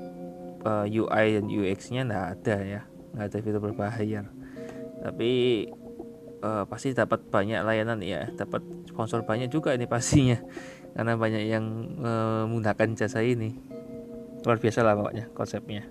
eh, 0.64 0.86
UI 0.92 1.26
dan 1.40 1.44
UX-nya 1.48 2.04
nggak 2.04 2.26
ada 2.36 2.56
ya, 2.60 2.80
nggak 3.12 3.26
ada 3.28 3.38
fitur 3.40 3.60
berbayar. 3.60 4.24
Tapi 5.02 5.30
uh, 6.42 6.64
pasti 6.66 6.94
dapat 6.94 7.26
banyak 7.28 7.60
layanan 7.62 8.00
ya, 8.02 8.28
dapat 8.32 8.62
sponsor 8.88 9.24
banyak 9.26 9.48
juga 9.52 9.74
ini 9.76 9.86
pastinya. 9.86 10.38
Karena 10.92 11.16
banyak 11.16 11.44
yang 11.48 11.64
uh, 12.04 12.44
menggunakan 12.48 12.92
jasa 12.96 13.24
ini. 13.24 13.56
Luar 14.42 14.58
biasa 14.58 14.84
lah 14.84 14.98
pokoknya 14.98 15.30
konsepnya. 15.32 15.88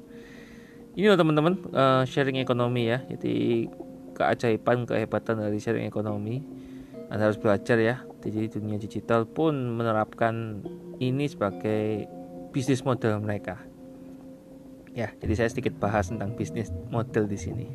Ini 0.91 1.07
loh 1.07 1.17
teman-teman 1.17 1.55
uh, 1.71 2.03
sharing 2.03 2.37
ekonomi 2.37 2.91
ya. 2.91 3.01
Jadi 3.07 3.65
keajaiban 4.13 4.85
kehebatan 4.85 5.39
dari 5.39 5.57
sharing 5.57 5.87
ekonomi. 5.87 6.43
Anda 7.07 7.31
harus 7.31 7.39
belajar 7.39 7.79
ya. 7.79 8.03
Jadi 8.21 8.59
dunia 8.59 8.77
digital 8.77 9.25
pun 9.25 9.55
menerapkan 9.79 10.61
ini 11.01 11.25
sebagai 11.25 12.05
bisnis 12.53 12.83
model 12.83 13.23
mereka 13.23 13.70
ya 14.91 15.07
jadi 15.23 15.33
saya 15.39 15.49
sedikit 15.51 15.79
bahas 15.79 16.11
tentang 16.11 16.35
bisnis 16.35 16.69
model 16.91 17.27
di 17.27 17.39
sini. 17.39 17.67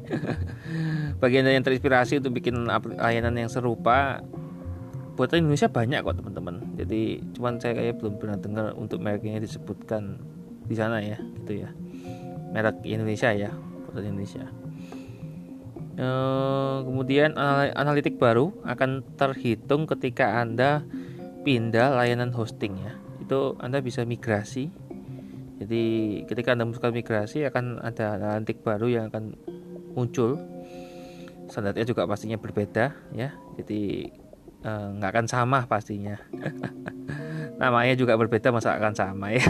Bagi 1.23 1.41
anda 1.41 1.53
yang 1.53 1.65
terinspirasi 1.65 2.21
untuk 2.21 2.37
bikin 2.37 2.69
layanan 3.01 3.37
yang 3.37 3.49
serupa 3.49 4.21
buat 5.17 5.33
Indonesia 5.33 5.73
banyak 5.73 6.05
kok 6.05 6.21
teman-teman. 6.21 6.77
Jadi 6.77 7.25
cuman 7.33 7.57
saya 7.57 7.73
kayak 7.73 7.97
belum 7.99 8.21
pernah 8.21 8.37
dengar 8.37 8.77
untuk 8.77 9.01
mereknya 9.01 9.41
disebutkan 9.41 10.21
di 10.69 10.77
sana 10.77 11.01
ya 11.01 11.17
gitu 11.43 11.65
ya. 11.65 11.73
Merek 12.53 12.85
Indonesia 12.85 13.33
ya 13.33 13.51
produk 13.89 14.13
Indonesia. 14.13 14.45
E, 15.97 16.09
kemudian 16.85 17.33
analitik 17.73 18.21
baru 18.21 18.53
akan 18.69 19.01
terhitung 19.17 19.89
ketika 19.89 20.45
anda 20.45 20.85
pindah 21.49 21.97
layanan 21.97 22.37
hosting 22.37 22.77
ya. 22.77 22.93
Itu 23.25 23.57
anda 23.57 23.81
bisa 23.81 24.05
migrasi 24.05 24.69
jadi 25.57 25.85
ketika 26.29 26.53
anda 26.53 26.69
melakukan 26.69 26.93
migrasi 26.93 27.49
akan 27.49 27.81
ada 27.81 28.21
analitik 28.21 28.61
baru 28.61 28.93
yang 28.93 29.05
akan 29.09 29.37
muncul. 29.97 30.37
Standarnya 31.49 31.89
juga 31.89 32.05
pastinya 32.05 32.37
berbeda 32.37 32.93
ya. 33.17 33.33
Jadi 33.57 34.13
eh, 34.61 34.89
nggak 35.01 35.11
akan 35.17 35.27
sama 35.27 35.65
pastinya. 35.65 36.21
Namanya 37.63 37.97
juga 37.97 38.21
berbeda 38.21 38.53
masa 38.53 38.77
akan 38.77 38.93
sama 38.93 39.33
ya? 39.33 39.49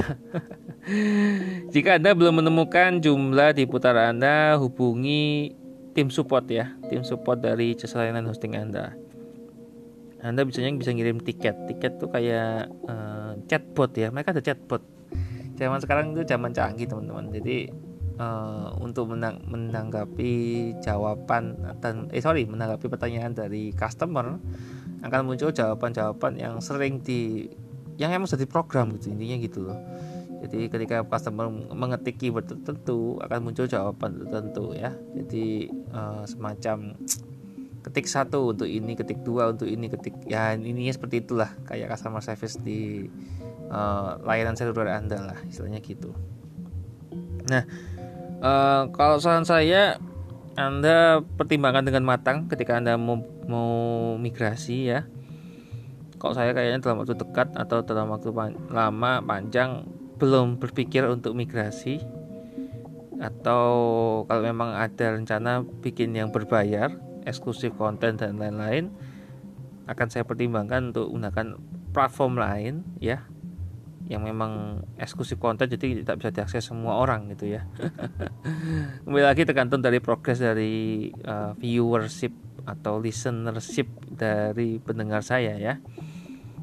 Jika 1.74 1.98
anda 1.98 2.14
belum 2.14 2.38
menemukan 2.38 3.02
jumlah 3.02 3.58
di 3.58 3.66
putaran 3.66 4.14
anda 4.14 4.54
hubungi 4.62 5.50
tim 5.90 6.06
support 6.14 6.46
ya. 6.46 6.70
Tim 6.86 7.02
support 7.02 7.42
dari 7.42 7.74
jasa 7.74 8.06
layanan 8.06 8.30
hosting 8.30 8.54
anda. 8.54 8.94
Anda 10.22 10.46
biasanya 10.46 10.70
bisa 10.78 10.94
ngirim 10.94 11.18
tiket. 11.18 11.66
Tiket 11.66 11.98
tuh 11.98 12.14
kayak 12.14 12.70
uh, 12.86 13.34
chatbot 13.50 13.90
ya. 13.98 14.14
Mereka 14.14 14.30
ada 14.30 14.42
chatbot 14.42 14.95
zaman 15.56 15.80
sekarang 15.80 16.12
itu 16.14 16.22
zaman 16.28 16.52
canggih 16.52 16.86
teman-teman. 16.86 17.32
Jadi 17.32 17.72
uh, 18.20 18.72
untuk 18.80 19.12
menang, 19.12 19.40
menanggapi 19.48 20.32
jawaban 20.84 21.56
dan 21.80 22.08
eh 22.12 22.20
sorry 22.20 22.44
menanggapi 22.44 22.86
pertanyaan 22.88 23.32
dari 23.32 23.72
customer 23.72 24.36
akan 25.04 25.20
muncul 25.24 25.52
jawaban-jawaban 25.52 26.40
yang 26.40 26.58
sering 26.60 27.00
di 27.04 27.48
yang 27.96 28.12
emang 28.12 28.28
sudah 28.28 28.44
diprogram 28.44 28.92
gitu 28.96 29.12
intinya 29.12 29.36
gitu 29.40 29.58
loh. 29.64 29.78
Jadi 30.36 30.68
ketika 30.68 31.00
customer 31.08 31.48
mengetik 31.72 32.20
keyword 32.20 32.44
tertentu 32.44 33.16
akan 33.24 33.38
muncul 33.40 33.64
jawaban 33.64 34.20
tertentu 34.20 34.76
ya. 34.76 34.92
Jadi 35.16 35.72
uh, 35.96 36.28
semacam 36.28 36.92
ketik 37.86 38.10
satu 38.10 38.50
untuk 38.50 38.66
ini 38.66 38.98
ketik 38.98 39.22
dua 39.22 39.54
untuk 39.54 39.70
ini 39.70 39.86
ketik 39.86 40.26
ya 40.26 40.58
ininya 40.58 40.90
seperti 40.90 41.22
itulah 41.22 41.54
kayak 41.70 41.86
customer 41.94 42.18
service 42.18 42.58
di 42.58 43.06
uh, 43.70 44.18
layanan 44.22 44.54
seluler 44.58 44.90
anda 44.90 45.18
lah 45.20 45.38
istilahnya 45.46 45.80
gitu. 45.82 46.12
Nah 47.46 47.62
uh, 48.42 48.90
kalau 48.92 49.16
saran 49.22 49.46
saya 49.46 49.98
anda 50.56 51.20
pertimbangkan 51.36 51.84
dengan 51.84 52.08
matang 52.08 52.48
ketika 52.48 52.80
anda 52.80 52.96
mau, 52.96 53.20
mau 53.44 53.72
migrasi 54.16 54.88
ya. 54.88 55.04
Kalau 56.16 56.32
saya 56.32 56.56
kayaknya 56.56 56.80
dalam 56.80 57.04
waktu 57.04 57.12
dekat 57.12 57.52
atau 57.52 57.84
dalam 57.84 58.08
waktu 58.08 58.32
pan 58.32 58.56
lama 58.72 59.20
panjang 59.20 59.84
belum 60.16 60.56
berpikir 60.56 61.04
untuk 61.04 61.36
migrasi? 61.36 62.00
Atau 63.20 63.64
kalau 64.28 64.42
memang 64.44 64.76
ada 64.76 65.12
rencana 65.12 65.60
bikin 65.84 66.16
yang 66.16 66.32
berbayar 66.32 66.88
eksklusif 67.28 67.76
konten 67.76 68.16
dan 68.16 68.40
lain-lain 68.40 68.92
akan 69.86 70.08
saya 70.08 70.24
pertimbangkan 70.24 70.90
untuk 70.92 71.12
menggunakan 71.12 71.46
platform 71.92 72.34
lain 72.40 72.74
ya 72.96 73.24
yang 74.06 74.22
memang 74.22 74.82
eksklusif 75.02 75.42
konten 75.42 75.66
jadi 75.66 76.02
tidak 76.02 76.22
bisa 76.22 76.30
diakses 76.30 76.62
semua 76.70 77.02
orang 77.02 77.26
gitu 77.34 77.58
ya. 77.58 77.66
Kembali 79.04 79.24
lagi 79.26 79.42
tergantung 79.42 79.82
dari 79.82 79.98
progres 79.98 80.38
dari 80.38 81.10
uh, 81.26 81.58
viewership 81.58 82.30
atau 82.66 83.02
listenership 83.02 83.90
dari 84.06 84.78
pendengar 84.78 85.26
saya 85.26 85.58
ya. 85.58 85.82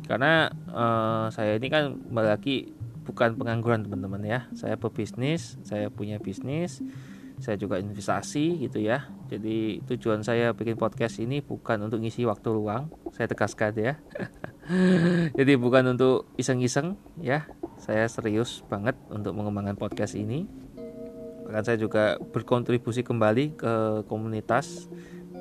Karena 0.07 0.51
uh, 0.71 1.27
saya 1.31 1.59
ini 1.59 1.67
kan 1.67 1.99
kembali 2.11 2.29
lagi 2.31 2.71
bukan 3.03 3.35
pengangguran 3.35 3.83
teman-teman 3.83 4.23
ya. 4.23 4.39
Saya 4.55 4.79
pebisnis 4.79 5.59
saya 5.67 5.91
punya 5.91 6.23
bisnis 6.23 6.79
saya 7.43 7.59
juga 7.59 7.75
investasi 7.75 8.63
gitu 8.63 8.79
ya. 8.79 9.11
Jadi 9.27 9.83
tujuan 9.83 10.23
saya 10.23 10.55
bikin 10.55 10.79
podcast 10.79 11.19
ini 11.19 11.43
bukan 11.43 11.91
untuk 11.91 11.99
ngisi 11.99 12.23
waktu 12.23 12.55
luang 12.55 12.87
saya 13.11 13.27
tegaskan 13.27 13.75
ya 13.75 13.93
jadi 15.39 15.59
bukan 15.59 15.95
untuk 15.97 16.31
iseng-iseng 16.39 16.95
ya. 17.19 17.47
Saya 17.83 18.07
serius 18.07 18.63
banget 18.71 18.95
untuk 19.11 19.35
mengembangkan 19.35 19.75
podcast 19.75 20.15
ini. 20.15 20.47
Bahkan 21.43 21.63
saya 21.67 21.77
juga 21.77 22.15
berkontribusi 22.31 23.03
kembali 23.03 23.59
ke 23.59 23.73
komunitas 24.07 24.87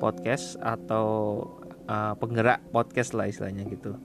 podcast 0.03 0.59
atau 0.59 1.39
uh, 1.87 2.13
penggerak 2.19 2.59
podcast 2.75 3.15
lah 3.15 3.31
istilahnya 3.31 3.63
gitu. 3.71 3.95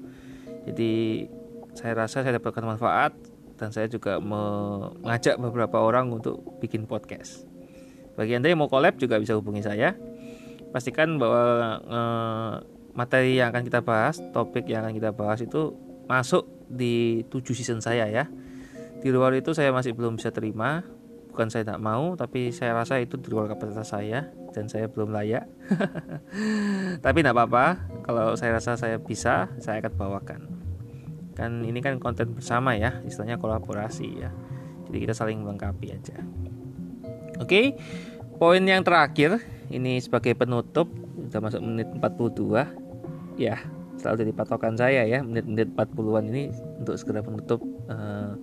Jadi 0.71 1.27
saya 1.75 2.07
rasa 2.07 2.23
saya 2.23 2.39
dapatkan 2.39 2.64
manfaat 2.64 3.14
dan 3.59 3.75
saya 3.75 3.91
juga 3.91 4.23
mengajak 4.23 5.35
beberapa 5.43 5.83
orang 5.83 6.14
untuk 6.14 6.39
bikin 6.62 6.87
podcast. 6.87 7.43
Bagi 8.14 8.39
anda 8.39 8.51
yang 8.51 8.62
mau 8.62 8.71
collab 8.71 8.99
juga 8.99 9.19
bisa 9.19 9.35
hubungi 9.35 9.66
saya. 9.66 9.99
Pastikan 10.71 11.19
bahwa 11.19 11.43
uh, 11.87 12.55
materi 12.93 13.41
yang 13.41 13.53
akan 13.53 13.64
kita 13.66 13.80
bahas, 13.84 14.20
topik 14.32 14.68
yang 14.68 14.84
akan 14.84 14.95
kita 14.97 15.11
bahas 15.12 15.41
itu 15.43 15.74
masuk 16.09 16.49
di 16.68 17.24
7 17.28 17.43
season 17.53 17.80
saya 17.80 18.09
ya. 18.09 18.28
Di 18.99 19.09
luar 19.14 19.36
itu 19.39 19.55
saya 19.55 19.70
masih 19.70 19.95
belum 19.95 20.18
bisa 20.18 20.34
terima, 20.34 20.82
bukan 21.30 21.55
saya 21.55 21.62
tidak 21.62 21.78
mau, 21.78 22.18
tapi 22.18 22.51
saya 22.51 22.74
rasa 22.74 22.99
itu 22.99 23.14
di 23.14 23.30
luar 23.30 23.47
kapasitas 23.47 23.95
saya 23.95 24.26
dan 24.51 24.66
saya 24.66 24.91
belum 24.91 25.14
layak. 25.14 25.47
tapi 27.05 27.22
tidak 27.22 27.39
apa-apa, 27.39 27.86
kalau 28.03 28.34
saya 28.34 28.59
rasa 28.59 28.74
saya 28.74 28.99
bisa, 28.99 29.47
saya 29.62 29.78
akan 29.78 29.95
bawakan. 29.95 30.41
Kan 31.39 31.62
ini 31.62 31.78
kan 31.78 32.03
konten 32.03 32.34
bersama 32.34 32.74
ya, 32.74 32.99
istilahnya 33.07 33.39
kolaborasi 33.39 34.09
ya. 34.18 34.34
Jadi 34.91 34.99
kita 34.99 35.14
saling 35.14 35.47
melengkapi 35.47 35.95
aja. 35.95 36.18
Oke, 37.39 37.78
poin 38.43 38.64
yang 38.66 38.82
terakhir 38.82 39.39
ini 39.70 40.03
sebagai 40.03 40.34
penutup 40.34 40.91
sudah 41.29 41.41
masuk 41.45 41.61
menit 41.62 41.89
42 41.93 43.39
ya 43.39 43.57
selalu 43.99 44.16
jadi 44.26 44.33
patokan 44.35 44.74
saya 44.79 45.03
ya 45.05 45.20
menit-menit 45.22 45.74
40-an 45.74 46.24
ini 46.31 46.45
untuk 46.81 46.95
segera 46.97 47.20
menutup 47.22 47.61
uh, 47.91 48.35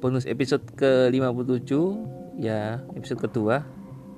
bonus 0.00 0.28
episode 0.28 0.64
ke 0.76 1.08
57 1.12 2.42
ya 2.42 2.84
episode 2.96 3.20
kedua 3.20 3.64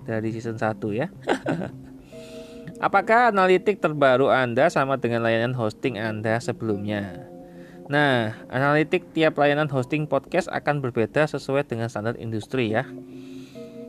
dari 0.09 0.33
season 0.33 0.57
1 0.57 0.75
ya 0.95 1.07
Apakah 2.79 3.35
analitik 3.35 3.83
terbaru 3.83 4.31
Anda 4.31 4.71
sama 4.71 5.03
dengan 5.03 5.27
layanan 5.27 5.51
hosting 5.59 5.99
Anda 5.99 6.39
sebelumnya? 6.39 7.27
Nah, 7.91 8.39
analitik 8.47 9.11
tiap 9.11 9.35
layanan 9.41 9.67
hosting 9.67 10.07
podcast 10.07 10.47
akan 10.47 10.79
berbeda 10.79 11.27
sesuai 11.27 11.67
dengan 11.67 11.91
standar 11.91 12.15
industri 12.23 12.71
ya. 12.71 12.87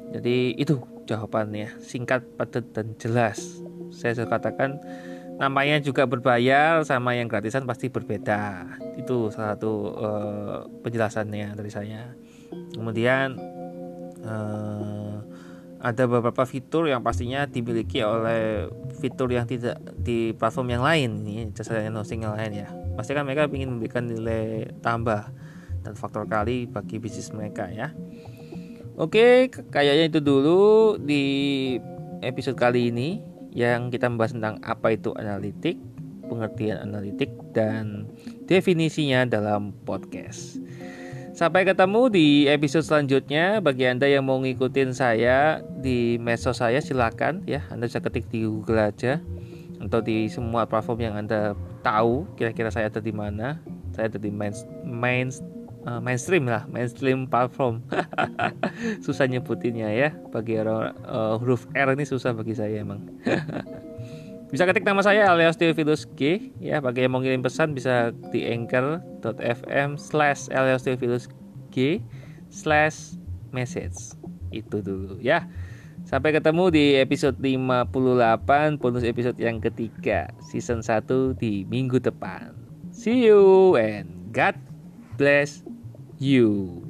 Jadi 0.10 0.58
itu 0.58 0.82
jawabannya, 1.06 1.78
singkat, 1.86 2.26
padat 2.34 2.74
dan 2.74 2.98
jelas. 2.98 3.62
Saya 3.90 4.18
sudah 4.18 4.30
katakan 4.30 4.80
namanya 5.40 5.80
juga 5.80 6.04
berbayar 6.04 6.84
sama 6.84 7.16
yang 7.16 7.32
gratisan 7.32 7.64
pasti 7.64 7.88
berbeda. 7.88 8.68
Itu 9.00 9.32
salah 9.32 9.56
satu 9.56 9.72
uh, 9.96 10.60
penjelasannya 10.84 11.56
dari 11.56 11.72
saya. 11.72 12.12
Kemudian 12.76 13.40
uh, 14.26 15.24
ada 15.80 16.04
beberapa 16.12 16.44
fitur 16.44 16.92
yang 16.92 17.00
pastinya 17.00 17.48
dimiliki 17.48 18.04
oleh 18.04 18.68
fitur 19.00 19.32
yang 19.32 19.48
tidak 19.48 19.80
di 19.96 20.36
platform 20.36 20.76
yang 20.76 20.84
lain. 20.84 21.24
Ini 21.24 21.56
jasa 21.56 21.88
hosting 21.88 22.28
yang 22.28 22.36
lain 22.36 22.68
ya. 22.68 22.68
Pasti 23.00 23.16
kan 23.16 23.24
mereka 23.24 23.48
ingin 23.48 23.80
memberikan 23.80 24.04
nilai 24.12 24.68
tambah 24.84 25.32
dan 25.88 25.96
faktor 25.96 26.28
kali 26.28 26.68
bagi 26.68 27.00
bisnis 27.00 27.32
mereka 27.32 27.72
ya. 27.72 27.96
Oke 29.00 29.48
kayaknya 29.72 30.12
itu 30.12 30.20
dulu 30.20 31.00
di 31.00 31.24
episode 32.20 32.60
kali 32.60 32.92
ini 32.92 33.24
yang 33.54 33.90
kita 33.90 34.10
membahas 34.10 34.38
tentang 34.38 34.56
apa 34.62 34.94
itu 34.94 35.14
analitik, 35.18 35.78
pengertian 36.30 36.86
analitik 36.86 37.34
dan 37.52 38.06
definisinya 38.46 39.26
dalam 39.26 39.74
podcast. 39.86 40.62
Sampai 41.40 41.64
ketemu 41.64 42.12
di 42.12 42.28
episode 42.52 42.84
selanjutnya. 42.84 43.64
Bagi 43.64 43.88
Anda 43.88 44.12
yang 44.12 44.28
mau 44.28 44.44
ngikutin 44.44 44.92
saya 44.92 45.64
di 45.80 46.20
medsos 46.20 46.60
saya 46.60 46.84
silakan 46.84 47.48
ya. 47.48 47.64
Anda 47.72 47.88
bisa 47.88 48.04
ketik 48.04 48.28
di 48.28 48.44
Google 48.44 48.92
aja 48.92 49.24
atau 49.80 50.04
di 50.04 50.28
semua 50.28 50.68
platform 50.68 51.00
yang 51.00 51.16
Anda 51.16 51.56
tahu 51.80 52.28
kira-kira 52.36 52.68
saya 52.76 52.92
ada 52.92 53.00
di 53.00 53.16
mana. 53.16 53.56
Saya 53.96 54.12
ada 54.12 54.20
di 54.20 54.28
main, 54.28 54.52
main 54.84 55.32
uh, 55.86 56.02
mainstream 56.02 56.50
lah, 56.50 56.66
mainstream 56.68 57.30
platform. 57.30 57.84
susah 59.06 59.30
nyebutinnya 59.30 59.92
ya. 59.94 60.10
Bagi 60.32 60.60
orang 60.60 60.96
uh, 61.06 61.38
huruf 61.40 61.70
R 61.76 61.94
ini 61.94 62.08
susah 62.08 62.34
bagi 62.36 62.58
saya 62.58 62.82
emang. 62.82 63.08
bisa 64.50 64.66
ketik 64.66 64.82
nama 64.82 65.06
saya 65.06 65.30
alias 65.30 65.62
Theophilus 65.62 66.10
G 66.18 66.50
ya 66.58 66.82
bagi 66.82 67.06
yang 67.06 67.14
mau 67.14 67.22
ngirim 67.22 67.46
pesan 67.46 67.78
bisa 67.78 68.10
di 68.34 68.50
anchor.fm 68.50 69.94
slash 69.94 70.50
alias 70.50 70.82
Theophilus 70.82 71.30
G 71.70 72.02
slash 72.50 73.14
message 73.54 74.18
itu 74.50 74.82
dulu 74.82 75.22
ya 75.22 75.46
sampai 76.10 76.34
ketemu 76.34 76.74
di 76.74 76.86
episode 76.98 77.38
58 77.38 78.82
bonus 78.82 79.06
episode 79.06 79.38
yang 79.38 79.62
ketiga 79.62 80.34
season 80.42 80.82
1 80.82 81.38
di 81.38 81.70
minggu 81.70 82.02
depan 82.02 82.50
see 82.90 83.30
you 83.30 83.78
and 83.78 84.10
God 84.34 84.58
bless 85.20 85.62
you. 86.18 86.89